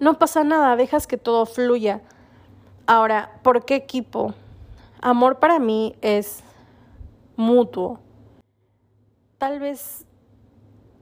no 0.00 0.18
pasa 0.18 0.44
nada, 0.44 0.76
dejas 0.76 1.06
que 1.06 1.16
todo 1.16 1.46
fluya. 1.46 2.00
Ahora, 2.86 3.40
¿por 3.42 3.64
qué 3.64 3.74
equipo? 3.74 4.34
Amor 5.00 5.38
para 5.38 5.58
mí 5.58 5.94
es 6.00 6.42
mutuo. 7.36 8.00
Tal 9.38 9.60
vez 9.60 10.04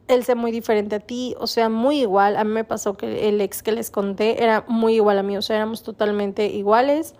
él 0.08 0.24
sea 0.24 0.34
muy 0.34 0.52
diferente 0.52 0.96
a 0.96 1.00
ti, 1.00 1.34
o 1.38 1.46
sea, 1.46 1.68
muy 1.68 2.00
igual. 2.00 2.36
A 2.36 2.44
mí 2.44 2.50
me 2.50 2.64
pasó 2.64 2.96
que 2.96 3.28
el 3.28 3.40
ex 3.40 3.62
que 3.62 3.72
les 3.72 3.90
conté 3.90 4.42
era 4.42 4.64
muy 4.68 4.94
igual 4.94 5.18
a 5.18 5.22
mí, 5.22 5.36
o 5.36 5.42
sea, 5.42 5.56
éramos 5.56 5.82
totalmente 5.82 6.46
iguales 6.46 7.14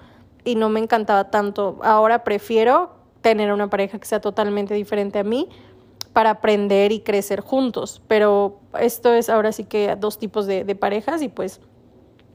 y 0.44 0.54
no 0.54 0.68
me 0.68 0.80
encantaba 0.80 1.30
tanto. 1.30 1.78
Ahora 1.82 2.24
prefiero 2.24 2.90
tener 3.20 3.52
una 3.52 3.68
pareja 3.68 3.98
que 3.98 4.06
sea 4.06 4.20
totalmente 4.20 4.74
diferente 4.74 5.18
a 5.18 5.24
mí 5.24 5.48
para 6.16 6.30
aprender 6.30 6.92
y 6.92 7.00
crecer 7.00 7.42
juntos. 7.42 8.00
Pero 8.08 8.58
esto 8.80 9.12
es 9.12 9.28
ahora 9.28 9.52
sí 9.52 9.64
que 9.64 9.96
dos 9.96 10.18
tipos 10.18 10.46
de, 10.46 10.64
parejas 10.74 11.20
y 11.20 11.28
pues 11.28 11.60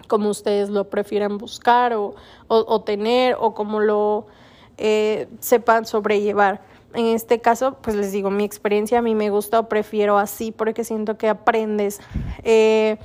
como 0.08 0.30
ustedes 0.30 0.70
lo 0.70 0.88
prefieran 0.92 1.40
buscar 1.40 1.94
o, 1.94 2.14
o, 2.48 2.82
tener 2.82 3.36
o 3.40 3.56
como 3.56 3.80
lo 3.80 4.28
eh, 4.78 5.28
sepan 5.40 5.88
sobrellevar. 5.88 6.62
En 6.94 7.08
este 7.08 7.42
caso, 7.42 7.80
pues 7.82 7.96
les 7.96 8.12
digo, 8.12 8.30
mi 8.30 8.44
experiencia 8.44 9.00
a 9.00 9.02
mí 9.02 9.16
me 9.16 9.32
gusta 9.32 9.60
o 9.60 9.68
prefiero 9.68 10.20
así 10.20 10.52
porque 10.52 10.84
siento 10.84 11.18
que 11.18 11.28
aprendes. 11.28 12.02
Eh, 12.44 13.00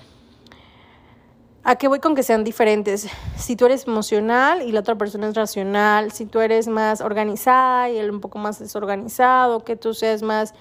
¿A 1.69 1.75
qué 1.75 1.89
voy 1.89 1.99
con 1.99 2.15
que 2.15 2.23
sean 2.23 2.45
diferentes? 2.45 3.09
Si 3.37 3.57
tú 3.57 3.67
eres 3.67 3.89
emocional 3.89 4.63
y 4.63 4.71
la 4.71 4.79
otra 4.79 4.95
persona 4.95 5.27
es 5.27 5.35
racional, 5.35 6.13
si 6.13 6.25
tú 6.25 6.39
eres 6.39 6.69
más 6.69 7.01
organizada 7.01 7.91
y 7.91 7.99
él 7.99 8.09
un 8.13 8.21
poco 8.21 8.39
más 8.39 8.61
desorganizado, 8.61 9.65
que 9.65 9.75
tú 9.75 9.93
seas 9.93 10.23
más 10.23 10.55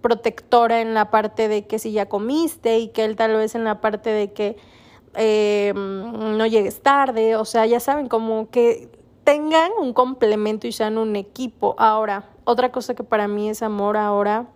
protectora 0.00 0.80
en 0.80 0.94
la 0.94 1.10
parte 1.10 1.48
de 1.48 1.66
que 1.66 1.78
si 1.78 1.92
ya 1.92 2.08
comiste 2.08 2.78
y 2.78 2.88
que 2.88 3.04
él 3.04 3.16
tal 3.16 3.36
vez 3.36 3.54
en 3.54 3.64
la 3.64 3.82
parte 3.82 4.08
de 4.08 4.32
que 4.32 4.56
eh, 5.14 5.74
no 5.76 6.46
llegues 6.46 6.80
tarde, 6.80 7.36
o 7.36 7.44
sea, 7.44 7.66
ya 7.66 7.78
saben, 7.78 8.08
como 8.08 8.48
que 8.48 8.88
tengan 9.24 9.72
un 9.78 9.92
complemento 9.92 10.66
y 10.66 10.72
sean 10.72 10.96
un 10.96 11.16
equipo. 11.16 11.74
Ahora, 11.76 12.30
otra 12.44 12.72
cosa 12.72 12.94
que 12.94 13.04
para 13.04 13.28
mí 13.28 13.50
es 13.50 13.62
amor 13.62 13.98
ahora 13.98 14.46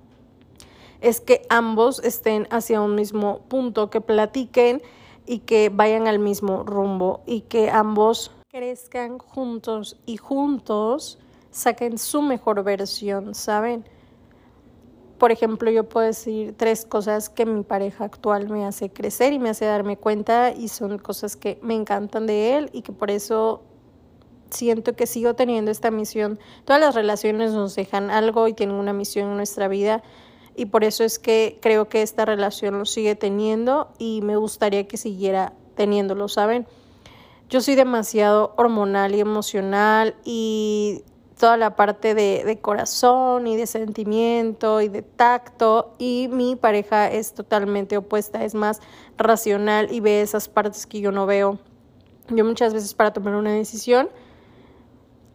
es 1.02 1.20
que 1.20 1.42
ambos 1.50 2.02
estén 2.02 2.48
hacia 2.50 2.80
un 2.80 2.94
mismo 2.94 3.40
punto, 3.48 3.90
que 3.90 4.00
platiquen 4.00 4.80
y 5.30 5.38
que 5.38 5.68
vayan 5.68 6.08
al 6.08 6.18
mismo 6.18 6.64
rumbo 6.64 7.20
y 7.24 7.42
que 7.42 7.70
ambos 7.70 8.32
crezcan 8.48 9.18
juntos 9.18 9.96
y 10.04 10.16
juntos 10.16 11.20
saquen 11.52 11.98
su 11.98 12.20
mejor 12.20 12.64
versión, 12.64 13.36
¿saben? 13.36 13.84
Por 15.18 15.30
ejemplo, 15.30 15.70
yo 15.70 15.88
puedo 15.88 16.04
decir 16.04 16.56
tres 16.56 16.84
cosas 16.84 17.28
que 17.28 17.46
mi 17.46 17.62
pareja 17.62 18.06
actual 18.06 18.48
me 18.48 18.66
hace 18.66 18.90
crecer 18.90 19.32
y 19.32 19.38
me 19.38 19.50
hace 19.50 19.66
darme 19.66 19.96
cuenta 19.96 20.50
y 20.50 20.66
son 20.66 20.98
cosas 20.98 21.36
que 21.36 21.60
me 21.62 21.76
encantan 21.76 22.26
de 22.26 22.56
él 22.56 22.70
y 22.72 22.82
que 22.82 22.90
por 22.90 23.12
eso 23.12 23.62
siento 24.50 24.96
que 24.96 25.06
sigo 25.06 25.34
teniendo 25.34 25.70
esta 25.70 25.92
misión. 25.92 26.40
Todas 26.64 26.82
las 26.82 26.96
relaciones 26.96 27.52
nos 27.52 27.76
dejan 27.76 28.10
algo 28.10 28.48
y 28.48 28.52
tienen 28.52 28.74
una 28.74 28.92
misión 28.92 29.28
en 29.28 29.36
nuestra 29.36 29.68
vida 29.68 30.02
y 30.56 30.66
por 30.66 30.84
eso 30.84 31.04
es 31.04 31.18
que 31.18 31.58
creo 31.60 31.88
que 31.88 32.02
esta 32.02 32.24
relación 32.24 32.78
lo 32.78 32.84
sigue 32.84 33.14
teniendo 33.14 33.92
y 33.98 34.20
me 34.22 34.36
gustaría 34.36 34.86
que 34.86 34.96
siguiera 34.96 35.52
teniéndolo, 35.74 36.28
¿saben? 36.28 36.66
Yo 37.48 37.60
soy 37.60 37.74
demasiado 37.74 38.54
hormonal 38.56 39.14
y 39.14 39.20
emocional 39.20 40.14
y 40.24 41.02
toda 41.38 41.56
la 41.56 41.74
parte 41.74 42.14
de, 42.14 42.44
de, 42.44 42.60
corazón 42.60 43.46
y 43.46 43.56
de 43.56 43.66
sentimiento 43.66 44.80
y 44.82 44.88
de 44.88 45.02
tacto 45.02 45.94
y 45.98 46.28
mi 46.30 46.54
pareja 46.54 47.10
es 47.10 47.32
totalmente 47.32 47.96
opuesta, 47.96 48.44
es 48.44 48.54
más 48.54 48.80
racional 49.16 49.90
y 49.90 50.00
ve 50.00 50.20
esas 50.20 50.48
partes 50.48 50.86
que 50.86 51.00
yo 51.00 51.12
no 51.12 51.26
veo. 51.26 51.58
Yo 52.28 52.44
muchas 52.44 52.74
veces 52.74 52.94
para 52.94 53.12
tomar 53.12 53.34
una 53.34 53.52
decisión 53.52 54.10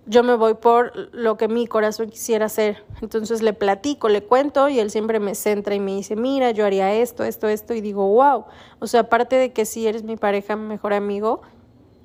yo 0.07 0.23
me 0.23 0.35
voy 0.35 0.53
por 0.53 1.09
lo 1.13 1.37
que 1.37 1.47
mi 1.47 1.67
corazón 1.67 2.09
quisiera 2.09 2.45
hacer. 2.45 2.83
Entonces 3.01 3.41
le 3.41 3.53
platico, 3.53 4.07
le 4.07 4.23
cuento 4.23 4.69
y 4.69 4.79
él 4.79 4.91
siempre 4.91 5.19
me 5.19 5.35
centra 5.35 5.73
y 5.75 5.79
me 5.79 5.95
dice, 5.95 6.15
mira, 6.15 6.51
yo 6.51 6.65
haría 6.65 6.93
esto, 6.93 7.23
esto, 7.23 7.47
esto 7.47 7.73
y 7.73 7.81
digo, 7.81 8.07
wow. 8.07 8.45
O 8.79 8.87
sea, 8.87 9.01
aparte 9.01 9.35
de 9.35 9.51
que 9.51 9.65
si 9.65 9.87
eres 9.87 10.03
mi 10.03 10.15
pareja, 10.15 10.55
mi 10.55 10.67
mejor 10.67 10.93
amigo, 10.93 11.41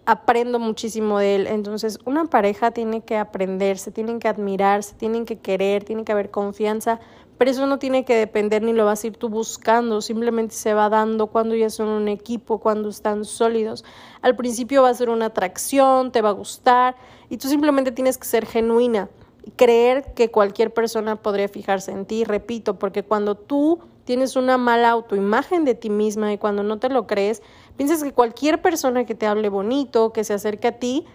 aprendo 0.06 0.58
muchísimo 0.58 1.18
de 1.18 1.36
él. 1.36 1.46
Entonces, 1.46 1.98
una 2.04 2.24
pareja 2.24 2.70
tiene 2.70 3.02
que 3.02 3.16
aprender, 3.16 3.78
se 3.78 3.90
tienen 3.90 4.18
que 4.18 4.28
admirar, 4.28 4.82
se 4.82 4.94
tienen 4.94 5.26
que 5.26 5.38
querer, 5.38 5.84
tiene 5.84 6.04
que 6.04 6.12
haber 6.12 6.30
confianza, 6.30 7.00
pero 7.40 7.52
eso 7.52 7.66
no 7.66 7.78
tiene 7.78 8.04
que 8.04 8.14
depender 8.14 8.60
ni 8.60 8.74
lo 8.74 8.84
vas 8.84 9.02
a 9.02 9.06
ir 9.06 9.16
tú 9.16 9.30
buscando, 9.30 10.02
simplemente 10.02 10.54
se 10.54 10.74
va 10.74 10.90
dando 10.90 11.28
cuando 11.28 11.54
ya 11.54 11.70
son 11.70 11.88
un 11.88 12.08
equipo, 12.08 12.58
cuando 12.58 12.90
están 12.90 13.24
sólidos. 13.24 13.82
Al 14.20 14.36
principio 14.36 14.82
va 14.82 14.90
a 14.90 14.94
ser 14.94 15.08
una 15.08 15.24
atracción, 15.24 16.12
te 16.12 16.20
va 16.20 16.28
a 16.28 16.32
gustar 16.32 16.96
y 17.30 17.38
tú 17.38 17.48
simplemente 17.48 17.92
tienes 17.92 18.18
que 18.18 18.26
ser 18.26 18.44
genuina 18.44 19.08
creer 19.56 20.12
que 20.12 20.30
cualquier 20.30 20.74
persona 20.74 21.16
podría 21.16 21.48
fijarse 21.48 21.92
en 21.92 22.04
ti, 22.04 22.24
repito, 22.24 22.78
porque 22.78 23.04
cuando 23.04 23.36
tú 23.36 23.78
tienes 24.04 24.36
una 24.36 24.58
mala 24.58 24.90
autoimagen 24.90 25.64
de 25.64 25.74
ti 25.74 25.88
misma 25.88 26.34
y 26.34 26.36
cuando 26.36 26.62
no 26.62 26.78
te 26.78 26.90
lo 26.90 27.06
crees, 27.06 27.42
piensas 27.78 28.04
que 28.04 28.12
cualquier 28.12 28.60
persona 28.60 29.06
que 29.06 29.14
te 29.14 29.26
hable 29.26 29.48
bonito, 29.48 30.12
que 30.12 30.24
se 30.24 30.34
acerque 30.34 30.68
a 30.68 30.78
ti, 30.78 31.06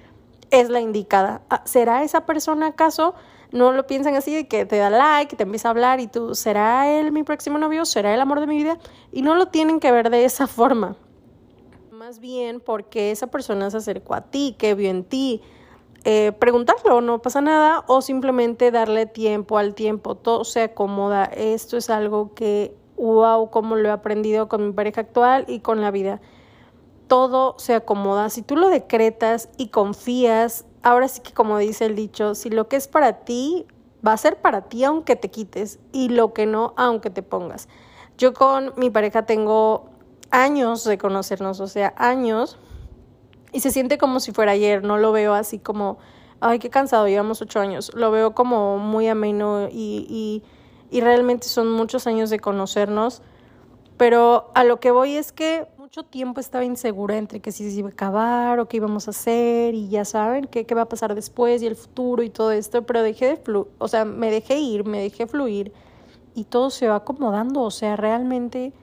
es 0.50 0.70
la 0.70 0.82
indicada. 0.82 1.44
Ah, 1.51 1.62
¿Será 1.65 2.03
esa 2.03 2.25
persona 2.25 2.65
acaso? 2.65 3.13
No 3.56 3.72
lo 3.72 3.88
piensan 3.88 4.16
así 4.16 4.36
de 4.36 4.48
que 4.50 4.66
te 4.66 4.76
da 4.76 4.90
like, 4.90 5.34
te 5.36 5.44
empieza 5.44 5.70
a 5.70 5.72
hablar 5.72 6.02
y 6.02 6.08
tú, 6.08 6.36
¿será 6.36 6.92
él 6.92 7.14
mi 7.14 7.24
próximo 7.24 7.58
novio? 7.58 7.86
¿Será 7.86 8.14
el 8.14 8.20
amor 8.20 8.42
de 8.42 8.48
mi 8.48 8.58
vida? 8.58 8.78
Y 9.14 9.22
no 9.22 9.34
lo 9.36 9.46
tienen 9.48 9.80
que 9.80 9.94
ver 9.94 10.10
de 10.10 10.26
esa 10.26 10.46
forma. 10.48 10.98
Más 11.90 12.20
bien 12.20 12.60
porque 12.60 13.12
esa 13.12 13.28
persona 13.28 13.72
se 13.72 13.78
acercó 13.78 14.14
a 14.14 14.22
ti, 14.30 14.58
que 14.60 14.76
vio 14.76 14.90
en 14.90 15.06
ti. 15.06 15.42
Eh, 16.04 16.34
preguntarlo, 16.38 17.00
no 17.00 17.22
pasa 17.22 17.40
nada, 17.40 17.86
o 17.88 18.02
simplemente 18.02 18.72
darle 18.72 19.06
tiempo 19.06 19.58
al 19.58 19.74
tiempo, 19.74 20.16
todo 20.16 20.44
se 20.44 20.64
acomoda. 20.64 21.24
Esto 21.24 21.78
es 21.78 21.90
algo 21.90 22.36
que, 22.36 22.76
wow, 22.98 23.50
como 23.52 23.78
lo 23.78 23.88
he 23.88 23.92
aprendido 23.92 24.50
con 24.50 24.68
mi 24.68 24.74
pareja 24.74 25.00
actual 25.00 25.46
y 25.48 25.62
con 25.62 25.80
la 25.80 25.92
vida. 25.92 26.20
Todo 27.08 27.56
se 27.58 27.74
acomoda. 27.74 28.30
Si 28.30 28.42
tú 28.42 28.58
lo 28.58 28.68
decretas 28.68 29.48
y 29.58 29.70
confías 29.70 30.66
ahora 30.86 31.08
sí 31.08 31.22
que 31.22 31.34
como 31.34 31.58
dice 31.58 31.86
el 31.86 31.96
dicho, 31.96 32.36
si 32.36 32.51
lo 32.51 32.70
que 32.70 32.75
es 32.75 32.88
para 32.88 33.25
ti 33.25 33.65
va 34.06 34.13
a 34.13 34.18
ser 34.18 34.38
para 34.38 34.62
ti 34.62 34.84
aunque 34.84 35.15
te 35.15 35.32
quites 35.32 35.80
y 35.92 36.10
lo 36.10 36.32
que 36.32 36.46
no 36.46 36.74
aunque 36.77 37.10
te 37.10 37.24
pongas. 37.24 37.68
Yo 38.20 38.34
con 38.34 38.72
mi 38.77 38.92
pareja 38.92 39.25
tengo 39.25 39.89
años 40.30 40.84
de 40.84 41.00
conocernos, 41.00 41.60
o 41.60 41.68
sea, 41.68 41.94
años, 41.98 42.60
y 43.51 43.62
se 43.62 43.72
siente 43.72 43.98
como 43.98 44.20
si 44.20 44.32
fuera 44.32 44.51
ayer, 44.51 44.84
no 44.84 44.98
lo 44.98 45.12
veo 45.12 45.34
así 45.34 45.58
como, 45.58 45.98
ay, 46.39 46.60
qué 46.60 46.70
cansado, 46.70 47.08
llevamos 47.08 47.42
ocho 47.42 47.60
años, 47.60 47.92
lo 47.96 48.12
veo 48.12 48.36
como 48.36 48.77
muy 48.77 49.08
ameno 49.08 49.68
y, 49.72 50.06
y, 50.08 50.44
y 50.92 51.01
realmente 51.01 51.48
son 51.48 51.72
muchos 51.72 52.06
años 52.06 52.30
de 52.30 52.39
conocernos, 52.39 53.24
pero 53.98 54.51
a 54.54 54.63
lo 54.63 54.80
que 54.80 54.92
voy 54.92 55.15
es 55.15 55.32
que 55.32 55.68
mucho 55.86 56.01
tiempo 56.01 56.39
estaba 56.39 56.65
insegura 56.65 57.15
entre 57.15 57.42
que 57.42 57.51
si 57.51 57.70
se 57.70 57.77
iba 57.77 57.89
a 57.89 57.92
acabar 57.92 58.60
o 58.60 58.68
qué 58.68 58.77
íbamos 58.77 59.08
a 59.08 59.12
hacer 59.12 59.75
y 59.75 59.88
ya 59.88 60.04
saben 60.04 60.46
qué, 60.46 60.65
qué 60.65 60.74
va 60.74 60.82
a 60.82 60.89
pasar 60.89 61.13
después 61.13 61.62
y 61.62 61.68
el 61.68 61.75
futuro 61.75 62.24
y 62.24 62.32
todo 62.32 62.51
esto, 62.51 62.84
pero 62.88 63.04
dejé 63.04 63.27
de 63.27 63.38
flu 63.38 63.68
o 63.77 63.88
sea, 63.88 64.04
me 64.04 64.32
dejé 64.32 64.58
ir, 64.58 64.84
me 64.84 65.00
dejé 65.00 65.27
fluir 65.27 65.72
y 66.34 66.46
todo 66.46 66.72
se 66.72 66.88
va 66.88 66.96
acomodando, 66.96 67.62
o 67.62 67.70
sea, 67.70 67.98
realmente 67.98 68.74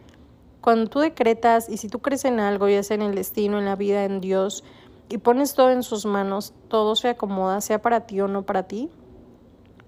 cuando 0.61 0.89
tú 0.89 1.01
decretas 1.01 1.69
y 1.69 1.77
si 1.77 1.89
tú 1.89 1.99
crees 1.99 2.25
en 2.25 2.39
algo, 2.39 2.69
ya 2.69 2.85
sea 2.85 2.95
en 2.95 3.03
el 3.03 3.17
destino, 3.17 3.59
en 3.59 3.65
la 3.65 3.75
vida, 3.75 4.05
en 4.05 4.21
Dios, 4.21 4.63
y 5.09 5.19
pones 5.19 5.55
todo 5.55 5.73
en 5.73 5.83
sus 5.83 6.07
manos, 6.07 6.55
todo 6.69 6.95
se 6.95 7.09
acomoda, 7.09 7.61
sea 7.63 7.83
para 7.83 8.07
ti 8.07 8.21
o 8.21 8.29
no 8.29 8.45
para 8.45 8.63
ti. 8.69 8.91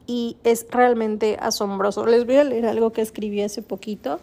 Y 0.08 0.36
es 0.42 0.66
realmente 0.68 1.38
asombroso. 1.40 2.04
Les 2.04 2.26
voy 2.26 2.36
a 2.36 2.44
leer 2.44 2.66
algo 2.66 2.90
que 2.90 3.00
escribí 3.02 3.40
hace 3.40 3.62
poquito 3.62 4.18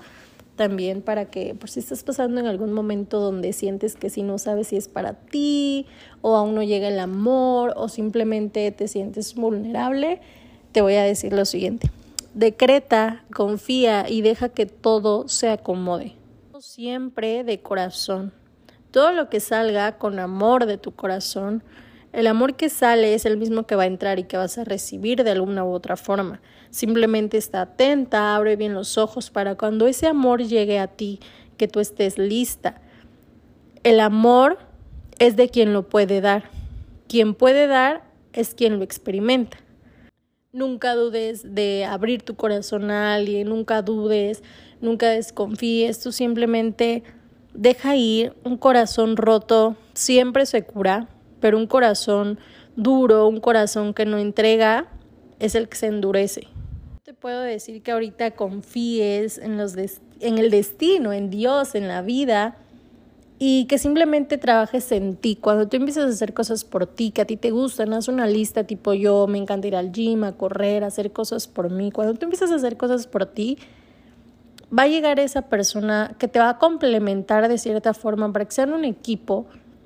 también 0.62 1.02
para 1.02 1.26
que 1.26 1.56
por 1.56 1.72
si 1.72 1.80
estás 1.80 2.04
pasando 2.04 2.40
en 2.40 2.46
algún 2.46 2.72
momento 2.72 3.20
donde 3.20 3.52
sientes 3.52 3.96
que 3.96 4.12
si 4.12 4.22
no 4.22 4.38
sabes 4.38 4.68
si 4.68 4.78
es 4.78 4.88
para 4.88 5.14
ti 5.14 5.88
o 6.22 6.36
aún 6.36 6.54
no 6.54 6.62
llega 6.62 6.88
el 6.88 7.00
amor 7.00 7.74
o 7.76 7.90
simplemente 7.90 8.70
te 8.70 8.88
sientes 8.88 9.34
vulnerable, 9.34 10.22
te 10.72 10.82
voy 10.82 10.94
a 10.98 11.04
decir 11.04 11.34
lo 11.34 11.46
siguiente. 11.46 11.90
Decreta, 12.36 13.26
confía 13.34 14.08
y 14.08 14.22
deja 14.22 14.50
que 14.50 14.68
todo 14.68 15.28
se 15.28 15.50
acomode. 15.50 16.14
Siempre 16.60 17.44
de 17.44 17.60
corazón. 17.60 18.32
Todo 18.92 19.14
lo 19.14 19.30
que 19.30 19.40
salga 19.40 19.98
con 19.98 20.20
amor 20.20 20.68
de 20.68 20.78
tu 20.78 20.92
corazón 20.92 21.64
el 22.14 22.28
amor 22.28 22.56
que 22.56 22.70
sale 22.70 23.14
es 23.14 23.26
el 23.26 23.38
mismo 23.38 23.66
que 23.66 23.76
va 23.76 23.84
a 23.84 23.88
entrar 23.88 24.20
y 24.20 24.26
que 24.26 24.36
vas 24.36 24.58
a 24.58 24.66
recibir 24.66 25.24
de 25.24 25.32
alguna 25.32 25.64
u 25.64 25.72
otra 25.72 25.96
forma. 25.96 26.42
Simplemente 26.72 27.38
está 27.38 27.62
atenta, 27.62 28.36
abre 28.36 28.56
bien 28.56 28.74
los 28.74 28.98
ojos 28.98 29.30
para 29.30 29.56
cuando 29.56 29.88
ese 29.88 30.08
amor 30.08 30.42
llegue 30.42 30.80
a 30.80 30.88
ti, 30.88 31.20
que 31.58 31.68
tú 31.68 31.80
estés 31.80 32.18
lista. 32.18 32.82
El 33.84 34.00
amor 34.00 34.58
es 35.20 35.36
de 35.36 35.50
quien 35.50 35.74
lo 35.74 35.88
puede 35.90 36.22
dar. 36.22 36.46
Quien 37.08 37.36
puede 37.36 37.68
dar 37.68 38.04
es 38.34 38.56
quien 38.56 38.78
lo 38.78 38.84
experimenta. 38.84 39.58
Nunca 40.54 40.96
dudes 40.96 41.56
de 41.56 41.86
abrir 41.86 42.24
tu 42.24 42.36
corazón 42.36 42.90
a 42.90 43.14
alguien, 43.14 43.50
nunca 43.50 43.82
dudes, 43.82 44.42
nunca 44.82 45.10
desconfíes, 45.10 46.00
tú 46.00 46.12
simplemente 46.12 47.04
deja 47.54 47.96
ir 47.96 48.34
un 48.44 48.58
corazón 48.58 49.18
roto, 49.18 49.76
siempre 49.94 50.46
se 50.46 50.64
cura, 50.64 51.08
pero 51.40 51.58
un 51.58 51.68
corazón 51.68 52.40
duro, 52.76 53.28
un 53.28 53.40
corazón 53.40 53.94
que 53.94 54.06
no 54.06 54.18
entrega, 54.18 54.88
es 55.40 55.56
el 55.56 55.70
que 55.70 55.78
se 55.78 55.88
endurece. 55.88 56.48
Puedo 57.22 57.42
decir 57.42 57.84
que 57.84 57.92
ahorita 57.92 58.32
confíes 58.32 59.38
en, 59.38 59.56
los 59.56 59.76
en 59.76 60.40
el 60.40 60.50
destino, 60.50 61.14
en 61.14 61.30
Dios, 61.30 61.76
en 61.76 61.88
la 61.88 62.02
vida, 62.02 62.56
y 63.38 63.66
que 63.66 63.78
simplemente 63.78 64.40
trabajes 64.40 64.92
en 64.92 65.16
ti. 65.18 65.38
Cuando 65.40 65.68
tú 65.68 65.78
empiezas 65.78 66.06
a 66.06 66.08
hacer 66.08 66.34
cosas 66.34 66.66
por 66.66 66.88
ti, 66.88 67.12
que 67.12 67.22
a 67.22 67.26
ti 67.26 67.38
te 67.38 67.52
gustan, 67.52 67.94
haz 67.94 68.08
una 68.08 68.26
lista 68.26 68.64
tipo 68.64 68.96
yo, 68.96 69.28
me 69.28 69.38
encanta 69.38 69.68
ir 69.68 69.76
al 69.76 69.92
gym, 69.92 70.24
a 70.24 70.32
correr, 70.32 70.84
a 70.84 70.88
hacer 70.88 71.12
cosas 71.12 71.48
por 71.48 71.70
mí. 71.70 71.92
Cuando 71.92 72.16
tú 72.16 72.26
empiezas 72.26 72.50
a 72.50 72.56
hacer 72.56 72.76
cosas 72.76 73.06
por 73.06 73.28
ti, 73.28 73.60
va 74.76 74.84
a 74.84 74.88
llegar 74.88 75.20
esa 75.20 75.44
persona 75.44 76.16
que 76.18 76.28
te 76.28 76.40
va 76.40 76.50
a 76.50 76.58
complementar 76.58 77.48
de 77.48 77.60
cierta 77.60 77.94
forma 77.94 78.34
para 78.34 78.46
que 78.46 78.52
sean 78.52 78.74
un 78.74 78.84
equipo, 78.84 79.46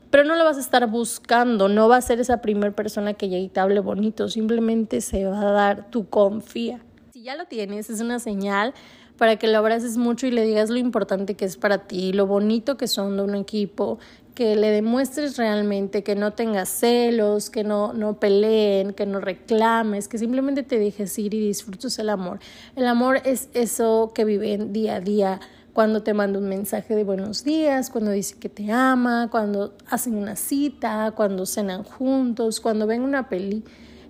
pero 0.10 0.24
no 0.24 0.38
lo 0.38 0.46
vas 0.46 0.56
a 0.56 0.62
estar 0.62 0.90
buscando, 0.90 1.68
no 1.68 1.90
va 1.90 1.98
a 1.98 2.02
ser 2.02 2.22
esa 2.22 2.42
primera 2.42 2.74
persona 2.74 3.14
que 3.14 3.28
llegue 3.28 3.44
y 3.44 3.50
te 3.50 3.60
hable 3.60 3.82
bonito, 3.82 4.30
simplemente 4.30 5.02
se 5.02 5.26
va 5.26 5.42
a 5.42 5.52
dar 5.52 5.92
tu 5.92 6.08
confía. 6.08 6.80
Ya 7.26 7.36
lo 7.36 7.46
tienes, 7.46 7.90
es 7.90 8.02
una 8.02 8.20
señal 8.20 8.76
para 9.18 9.38
que 9.38 9.48
lo 9.48 9.58
abraces 9.58 9.98
mucho 9.98 10.28
y 10.28 10.32
le 10.32 10.44
digas 10.44 10.70
lo 10.70 10.78
importante 10.78 11.34
que 11.34 11.46
es 11.46 11.58
para 11.58 11.88
ti, 11.88 12.14
lo 12.14 12.28
bonito 12.28 12.78
que 12.78 12.88
son 12.88 13.18
de 13.18 13.24
un 13.24 13.34
equipo, 13.34 13.98
que 14.36 14.56
le 14.56 14.70
demuestres 14.70 15.36
realmente 15.36 16.04
que 16.04 16.14
no 16.14 16.34
tengas 16.34 16.70
celos, 16.70 17.50
que 17.50 17.64
no, 17.64 17.94
no 17.94 18.20
peleen, 18.20 18.94
que 18.94 19.08
no 19.08 19.20
reclames, 19.20 20.08
que 20.08 20.20
simplemente 20.20 20.62
te 20.62 20.78
dejes 20.78 21.18
ir 21.18 21.34
y 21.34 21.48
disfrutes 21.48 21.98
el 21.98 22.10
amor. 22.10 22.38
El 22.76 22.86
amor 22.86 23.20
es 23.26 23.50
eso 23.56 24.12
que 24.14 24.24
viven 24.24 24.72
día 24.72 24.98
a 24.98 25.02
día 25.02 25.40
cuando 25.74 26.04
te 26.04 26.14
manda 26.14 26.38
un 26.38 26.48
mensaje 26.48 26.96
de 26.96 27.04
buenos 27.04 27.44
días, 27.44 27.90
cuando 27.90 28.12
dice 28.12 28.36
que 28.38 28.50
te 28.50 28.72
ama, 28.72 29.30
cuando 29.32 29.74
hacen 29.90 30.14
una 30.14 30.36
cita, 30.36 31.12
cuando 31.16 31.48
cenan 31.48 31.82
juntos, 31.86 32.60
cuando 32.62 32.86
ven 32.86 33.02
una 33.02 33.30
peli 33.30 33.64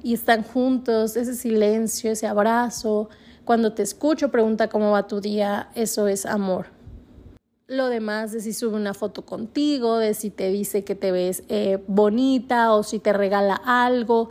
y 0.05 0.13
están 0.13 0.43
juntos, 0.43 1.17
ese 1.17 1.33
silencio, 1.33 2.11
ese 2.11 2.27
abrazo, 2.27 3.09
cuando 3.43 3.73
te 3.73 3.81
escucho, 3.81 4.29
pregunta 4.29 4.69
cómo 4.69 4.91
va 4.91 5.07
tu 5.07 5.19
día, 5.19 5.69
eso 5.73 6.07
es 6.07 6.27
amor. 6.27 6.67
Lo 7.65 7.87
demás 7.87 8.31
de 8.31 8.39
si 8.39 8.53
sube 8.53 8.75
una 8.75 8.93
foto 8.93 9.25
contigo, 9.25 9.97
de 9.97 10.13
si 10.13 10.29
te 10.29 10.49
dice 10.49 10.83
que 10.83 10.93
te 10.93 11.11
ves 11.11 11.41
eh, 11.49 11.79
bonita 11.87 12.71
o 12.73 12.83
si 12.83 12.99
te 12.99 13.13
regala 13.13 13.55
algo. 13.55 14.29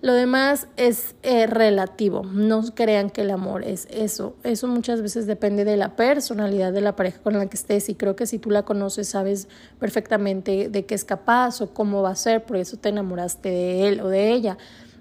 Lo 0.00 0.12
demás 0.12 0.68
es 0.76 1.16
eh, 1.24 1.48
relativo. 1.48 2.22
No 2.22 2.62
crean 2.76 3.10
que 3.10 3.22
el 3.22 3.32
amor 3.32 3.64
es 3.64 3.88
eso. 3.90 4.36
Eso 4.44 4.68
muchas 4.68 5.02
veces 5.02 5.26
depende 5.26 5.64
de 5.64 5.76
la 5.76 5.96
personalidad 5.96 6.72
de 6.72 6.82
la 6.82 6.94
pareja 6.94 7.20
con 7.20 7.36
la 7.36 7.46
que 7.46 7.56
estés. 7.56 7.88
Y 7.88 7.96
creo 7.96 8.14
que 8.14 8.26
si 8.26 8.38
tú 8.38 8.50
la 8.50 8.62
conoces, 8.62 9.08
sabes 9.08 9.48
perfectamente 9.80 10.68
de 10.68 10.86
qué 10.86 10.94
es 10.94 11.04
capaz 11.04 11.60
o 11.60 11.74
cómo 11.74 12.02
va 12.02 12.10
a 12.10 12.14
ser. 12.14 12.44
Por 12.44 12.58
eso 12.58 12.76
te 12.76 12.90
enamoraste 12.90 13.48
de 13.48 13.88
él 13.88 14.00
o 14.00 14.08
de 14.08 14.30
ella. 14.30 14.56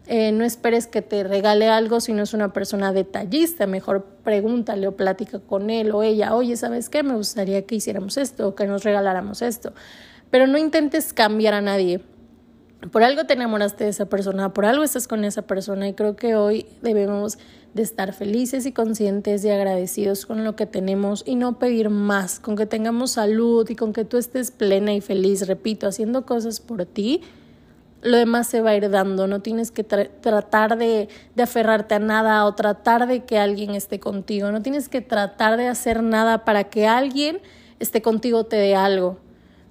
Eh, 0.08 0.32
no 0.32 0.44
esperes 0.44 0.86
que 0.86 1.02
te 1.02 1.24
regale 1.24 1.68
algo 1.68 2.00
si 2.00 2.14
no 2.14 2.24
es 2.24 2.34
una 2.34 2.54
persona 2.54 2.94
detallista. 2.94 3.66
Mejor 3.66 4.06
pregúntale 4.24 4.88
o 4.88 4.96
plática 4.96 5.40
con 5.40 5.70
él 5.70 5.92
o 5.92 6.04
ella. 6.04 6.36
Oye, 6.36 6.58
¿sabes 6.58 6.90
qué? 6.90 7.02
Me 7.04 7.16
gustaría 7.16 7.66
que 7.66 7.76
hiciéramos 7.76 8.18
esto 8.18 8.50
o 8.50 8.56
que 8.56 8.68
nos 8.68 8.84
regaláramos 8.84 9.42
esto. 9.42 9.74
Pero 10.30 10.48
no 10.48 10.58
intentes 10.58 11.14
cambiar 11.14 11.54
a 11.56 11.62
nadie. 11.62 12.02
Por 12.92 13.04
algo 13.04 13.26
te 13.26 13.34
enamoraste 13.34 13.86
de 13.86 13.90
esa 13.90 14.06
persona, 14.06 14.54
por 14.54 14.66
algo 14.66 14.84
estás 14.84 15.08
con 15.08 15.26
esa 15.26 15.42
persona 15.42 15.88
y 15.88 15.94
creo 15.94 16.16
que 16.16 16.36
hoy 16.36 16.68
debemos 16.84 17.40
de 17.74 17.82
estar 17.82 18.14
felices 18.14 18.66
y 18.68 18.74
conscientes 18.74 19.44
y 19.44 19.50
agradecidos 19.50 20.26
con 20.28 20.44
lo 20.44 20.56
que 20.56 20.68
tenemos 20.68 21.24
y 21.26 21.36
no 21.36 21.58
pedir 21.58 21.90
más, 21.90 22.40
con 22.40 22.56
que 22.56 22.68
tengamos 22.68 23.12
salud 23.12 23.68
y 23.70 23.76
con 23.76 23.92
que 23.92 24.06
tú 24.06 24.18
estés 24.18 24.52
plena 24.52 24.94
y 24.94 25.02
feliz, 25.02 25.48
repito, 25.48 25.88
haciendo 25.88 26.26
cosas 26.28 26.60
por 26.60 26.86
ti 26.86 27.22
lo 28.06 28.18
demás 28.18 28.48
se 28.48 28.62
va 28.62 28.70
a 28.70 28.76
ir 28.76 28.90
dando, 28.92 29.26
no 29.26 29.42
tienes 29.42 29.72
que 29.72 29.84
tratar 29.84 30.78
de, 30.78 31.10
aferrarte 31.42 31.96
a 31.96 32.00
nada 32.00 32.46
o 32.46 32.54
tratar 32.54 33.08
de 33.08 33.26
que 33.26 33.40
alguien 33.40 33.72
esté 33.72 34.00
contigo, 34.00 34.52
no 34.52 34.62
tienes 34.62 34.90
que 34.90 35.02
tratar 35.02 35.58
de 35.58 35.68
hacer 35.68 36.04
nada 36.04 36.46
para 36.46 36.66
que 36.66 36.86
alguien 36.86 37.40
esté 37.80 38.04
contigo 38.04 38.46
te 38.46 38.58
dé 38.58 38.76
algo. 38.76 39.18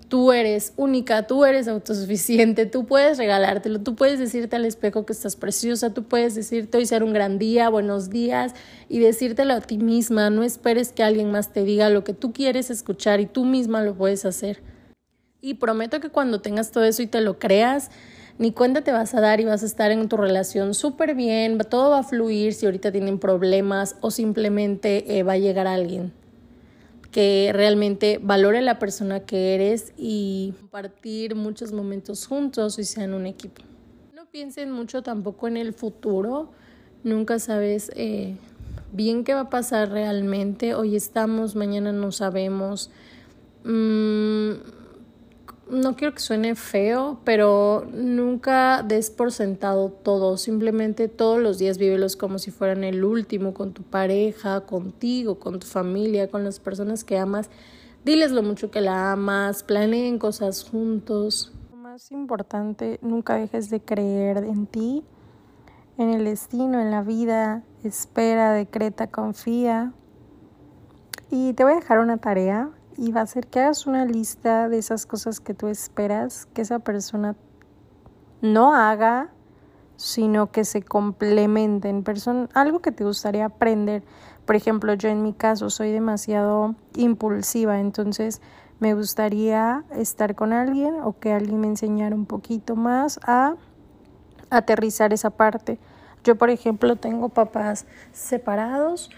Tú 0.09 0.33
eres 0.33 0.73
única, 0.77 1.29
tú 1.29 1.45
eres 1.45 1.69
autosuficiente, 1.69 2.67
tú 2.67 2.87
puedes 2.87 3.19
regalártelo, 3.19 3.81
tú 3.81 3.95
puedes 3.95 4.19
decirte 4.19 4.57
al 4.57 4.65
espejo 4.65 5.07
que 5.07 5.13
estás 5.13 5.37
preciosa, 5.37 5.95
tú 5.95 6.03
puedes 6.03 6.35
decirte 6.35 6.77
hoy 6.77 6.87
ser 6.87 7.05
un 7.05 7.13
gran 7.13 7.39
día, 7.39 7.69
buenos 7.69 8.11
días 8.11 8.53
y 8.89 8.99
decírtelo 8.99 9.55
a 9.55 9.61
ti 9.61 9.79
misma, 9.79 10.29
no 10.31 10.43
esperes 10.43 10.93
que 10.93 11.05
alguien 11.05 11.31
más 11.31 11.53
te 11.53 11.63
diga 11.63 11.89
lo 11.89 12.03
que 12.03 12.15
tú 12.15 12.33
quieres 12.33 12.71
escuchar 12.71 13.21
y 13.21 13.27
tú 13.27 13.45
misma 13.45 13.83
lo 13.83 13.95
puedes 13.95 14.25
hacer. 14.25 14.61
Y 15.41 15.55
prometo 15.55 16.01
que 16.01 16.11
cuando 16.11 16.41
tengas 16.41 16.73
todo 16.73 16.85
eso 16.85 17.03
y 17.03 17.07
te 17.07 17.21
lo 17.21 17.39
creas, 17.39 17.91
ni 18.39 18.53
cuenta 18.53 18.83
te 18.83 18.93
vas 18.93 19.15
a 19.15 19.21
dar 19.21 19.41
y 19.41 19.45
vas 19.45 19.63
a 19.63 19.67
estar 19.67 19.91
en 19.91 20.09
tu 20.09 20.17
relación 20.17 20.75
súper 20.75 21.15
bien, 21.15 21.59
todo 21.71 21.91
va 21.91 22.01
a 22.01 22.03
fluir 22.03 22.55
si 22.55 22.67
ahorita 22.67 22.91
tienen 22.91 23.19
problemas 23.19 23.97
o 24.01 24.11
simplemente 24.11 25.19
eh, 25.19 25.23
va 25.23 25.35
a 25.35 25.39
llegar 25.39 25.67
alguien 25.67 26.13
que 27.15 27.53
realmente 27.55 28.19
valore 28.21 28.61
la 28.61 28.81
persona 28.81 29.21
que 29.21 29.55
eres 29.55 29.93
y 29.97 30.53
compartir 30.59 31.37
muchos 31.37 31.73
momentos 31.73 32.27
juntos 32.27 32.77
y 32.81 32.85
sean 32.85 33.15
un 33.15 33.27
equipo. 33.27 33.63
No 34.13 34.27
piensen 34.27 34.73
mucho 34.73 35.01
tampoco 35.05 35.47
en 35.47 35.57
el 35.57 35.75
futuro, 35.75 36.51
nunca 37.05 37.39
sabes 37.39 37.93
eh, 37.95 38.37
bien 38.91 39.23
qué 39.23 39.33
va 39.33 39.43
a 39.43 39.49
pasar 39.49 39.91
realmente, 39.91 40.75
hoy 40.75 40.97
estamos, 40.97 41.55
mañana 41.55 41.93
no 41.93 42.11
sabemos. 42.11 42.91
Mm, 43.63 44.55
no 45.69 45.97
quiero 45.97 46.15
que 46.15 46.21
suene 46.21 46.55
feo, 46.55 47.21
pero 47.25 47.87
nunca 47.93 48.83
des 48.83 49.11
por 49.11 49.33
sentado 49.33 49.91
todo. 49.91 50.37
Simplemente 50.37 51.09
todos 51.09 51.41
los 51.41 51.59
días 51.59 51.79
vívelos 51.79 52.17
como 52.17 52.39
si 52.39 52.51
fueran 52.51 52.85
el 52.85 53.05
último, 53.05 53.55
con 53.55 53.73
tu 53.73 53.83
pareja, 53.83 54.63
contigo, 54.63 55.39
con 55.39 55.59
tu 55.59 55.67
familia, 55.67 56.31
con 56.31 56.45
las 56.45 56.61
personas 56.61 57.05
que 57.05 57.19
amas. 57.19 57.51
Diles 58.05 58.33
lo 58.33 58.43
mucho 58.43 58.71
que 58.71 58.81
la 58.81 59.13
amas, 59.13 59.63
planeen 59.63 60.19
cosas 60.19 60.69
juntos. 60.69 61.53
Lo 61.71 61.77
más 61.77 62.13
importante, 62.13 62.99
nunca 63.01 63.37
dejes 63.37 63.71
de 63.71 63.81
creer 63.81 64.39
en 64.39 64.67
ti, 64.67 65.05
en 65.97 66.11
el 66.11 66.25
destino, 66.25 66.81
en 66.81 66.91
la 66.91 67.03
vida. 67.03 67.63
Espera, 67.83 68.53
decreta, 68.53 69.07
confía. 69.07 69.93
Y 71.31 71.55
te 71.55 71.65
voy 71.65 71.73
a 71.73 71.77
dejar 71.77 71.99
una 71.99 72.19
tarea 72.19 72.71
y 72.97 73.13
va 73.13 73.23
a 73.23 73.27
ser 73.27 73.47
que 73.47 73.61
hagas 73.61 73.87
una 73.87 74.05
lista 74.05 74.69
de 74.69 74.79
esas 74.79 75.07
cosas 75.07 75.41
que 75.41 75.55
tú 75.55 75.69
esperas 75.69 76.47
que 76.55 76.63
esa 76.63 76.79
persona 76.79 77.35
no 78.41 78.75
haga, 78.75 79.31
sino 79.97 80.51
que 80.51 80.65
se 80.65 80.83
complementen. 80.83 82.05
algo 82.55 82.81
que 82.81 82.93
te 82.93 83.05
gustaría 83.05 83.47
aprender. 83.47 84.03
Por 84.45 84.57
ejemplo, 84.57 84.95
yo 84.95 85.09
en 85.09 85.23
mi 85.23 85.33
caso 85.33 85.71
soy 85.71 85.93
demasiado 85.93 86.75
impulsiva, 86.95 87.81
entonces 87.81 88.43
me 88.81 88.95
gustaría 88.95 89.85
estar 89.93 90.35
con 90.35 90.53
alguien 90.53 90.97
o 91.03 91.19
que 91.19 91.33
alguien 91.33 91.61
me 91.61 91.69
enseñara 91.69 92.15
un 92.15 92.27
poquito 92.27 92.77
más 92.77 93.19
a 93.27 93.55
aterrizar 94.51 95.13
esa 95.13 95.31
parte. 95.31 95.79
Yo, 96.23 96.37
por 96.37 96.51
ejemplo, 96.51 96.97
tengo 96.97 97.29
papás 97.29 97.87
separados. 98.13 99.11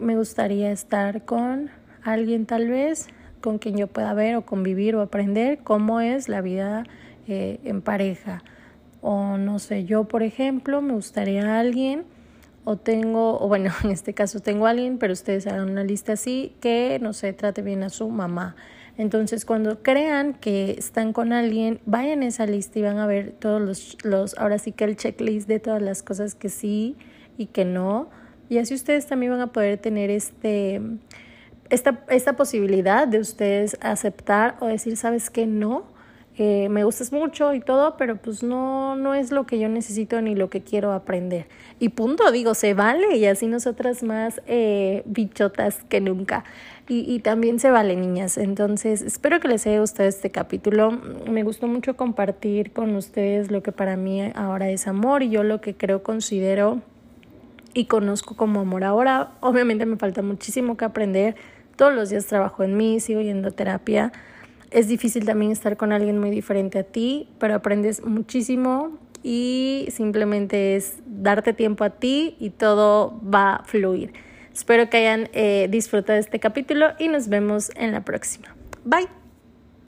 Me 0.00 0.16
gustaría 0.16 0.72
estar 0.72 1.24
con 1.24 1.70
alguien 2.02 2.46
tal 2.46 2.68
vez 2.68 3.08
con 3.44 3.58
quien 3.58 3.76
yo 3.76 3.88
pueda 3.88 4.14
ver 4.14 4.36
o 4.36 4.46
convivir 4.46 4.96
o 4.96 5.02
aprender 5.02 5.58
cómo 5.58 6.00
es 6.00 6.30
la 6.30 6.40
vida 6.40 6.84
eh, 7.28 7.60
en 7.64 7.82
pareja. 7.82 8.42
O 9.02 9.36
no 9.36 9.58
sé, 9.58 9.84
yo 9.84 10.04
por 10.04 10.22
ejemplo 10.22 10.80
me 10.80 10.94
gustaría 10.94 11.60
alguien 11.60 12.04
o 12.64 12.76
tengo, 12.78 13.38
o 13.38 13.46
bueno, 13.46 13.70
en 13.84 13.90
este 13.90 14.14
caso 14.14 14.40
tengo 14.40 14.66
alguien, 14.66 14.96
pero 14.96 15.12
ustedes 15.12 15.46
hagan 15.46 15.68
una 15.68 15.84
lista 15.84 16.14
así 16.14 16.54
que, 16.62 16.98
no 17.02 17.12
sé, 17.12 17.34
trate 17.34 17.60
bien 17.60 17.82
a 17.82 17.90
su 17.90 18.08
mamá. 18.08 18.56
Entonces, 18.96 19.44
cuando 19.44 19.82
crean 19.82 20.32
que 20.32 20.70
están 20.78 21.12
con 21.12 21.34
alguien, 21.34 21.80
vayan 21.84 22.22
a 22.22 22.28
esa 22.28 22.46
lista 22.46 22.78
y 22.78 22.82
van 22.82 22.96
a 22.96 23.06
ver 23.06 23.32
todos 23.32 23.60
los, 23.60 23.98
los, 24.04 24.38
ahora 24.38 24.56
sí 24.58 24.72
que 24.72 24.84
el 24.84 24.96
checklist 24.96 25.48
de 25.48 25.60
todas 25.60 25.82
las 25.82 26.02
cosas 26.02 26.34
que 26.34 26.48
sí 26.48 26.96
y 27.36 27.44
que 27.46 27.66
no. 27.66 28.08
Y 28.48 28.56
así 28.56 28.72
ustedes 28.72 29.06
también 29.06 29.32
van 29.32 29.42
a 29.42 29.48
poder 29.48 29.76
tener 29.76 30.08
este, 30.08 30.80
esta, 31.74 32.04
esta 32.08 32.34
posibilidad 32.34 33.06
de 33.06 33.18
ustedes 33.18 33.76
aceptar 33.80 34.56
o 34.60 34.66
decir, 34.66 34.96
sabes 34.96 35.28
que 35.28 35.46
no, 35.46 35.84
eh, 36.36 36.68
me 36.68 36.82
gustas 36.82 37.12
mucho 37.12 37.54
y 37.54 37.60
todo, 37.60 37.96
pero 37.96 38.16
pues 38.16 38.42
no, 38.42 38.96
no 38.96 39.14
es 39.14 39.30
lo 39.30 39.46
que 39.46 39.58
yo 39.58 39.68
necesito 39.68 40.20
ni 40.20 40.34
lo 40.34 40.50
que 40.50 40.62
quiero 40.62 40.92
aprender. 40.92 41.46
Y 41.78 41.90
punto, 41.90 42.30
digo, 42.32 42.54
se 42.54 42.74
vale 42.74 43.16
y 43.16 43.26
así 43.26 43.46
nosotras 43.46 44.02
más 44.02 44.42
eh, 44.46 45.02
bichotas 45.04 45.84
que 45.88 46.00
nunca. 46.00 46.44
Y, 46.88 47.12
y 47.12 47.20
también 47.20 47.60
se 47.60 47.70
vale, 47.70 47.94
niñas. 47.94 48.36
Entonces, 48.36 49.00
espero 49.02 49.38
que 49.38 49.48
les 49.48 49.66
haya 49.66 49.80
gustado 49.80 50.08
este 50.08 50.30
capítulo. 50.30 50.90
Me 51.30 51.44
gustó 51.44 51.68
mucho 51.68 51.96
compartir 51.96 52.72
con 52.72 52.94
ustedes 52.96 53.50
lo 53.50 53.62
que 53.62 53.70
para 53.70 53.96
mí 53.96 54.20
ahora 54.34 54.70
es 54.70 54.88
amor 54.88 55.22
y 55.22 55.30
yo 55.30 55.44
lo 55.44 55.60
que 55.60 55.76
creo, 55.76 56.02
considero 56.02 56.82
y 57.74 57.86
conozco 57.86 58.36
como 58.36 58.60
amor 58.60 58.84
ahora. 58.84 59.32
Obviamente 59.40 59.86
me 59.86 59.96
falta 59.96 60.22
muchísimo 60.22 60.76
que 60.76 60.84
aprender 60.84 61.36
todos 61.76 61.94
los 61.94 62.10
días 62.10 62.26
trabajo 62.26 62.62
en 62.62 62.76
mí, 62.76 63.00
sigo 63.00 63.20
yendo 63.20 63.48
a 63.48 63.50
terapia. 63.50 64.12
Es 64.70 64.88
difícil 64.88 65.24
también 65.24 65.52
estar 65.52 65.76
con 65.76 65.92
alguien 65.92 66.18
muy 66.18 66.30
diferente 66.30 66.78
a 66.78 66.82
ti, 66.82 67.28
pero 67.38 67.54
aprendes 67.54 68.04
muchísimo 68.04 68.98
y 69.22 69.86
simplemente 69.90 70.76
es 70.76 70.98
darte 71.06 71.52
tiempo 71.52 71.84
a 71.84 71.90
ti 71.90 72.36
y 72.38 72.50
todo 72.50 73.20
va 73.22 73.56
a 73.56 73.64
fluir. 73.64 74.12
Espero 74.52 74.88
que 74.88 74.98
hayan 74.98 75.28
eh, 75.32 75.66
disfrutado 75.70 76.18
este 76.18 76.38
capítulo 76.38 76.92
y 76.98 77.08
nos 77.08 77.28
vemos 77.28 77.72
en 77.74 77.92
la 77.92 78.04
próxima. 78.04 78.54
Bye. 78.84 79.23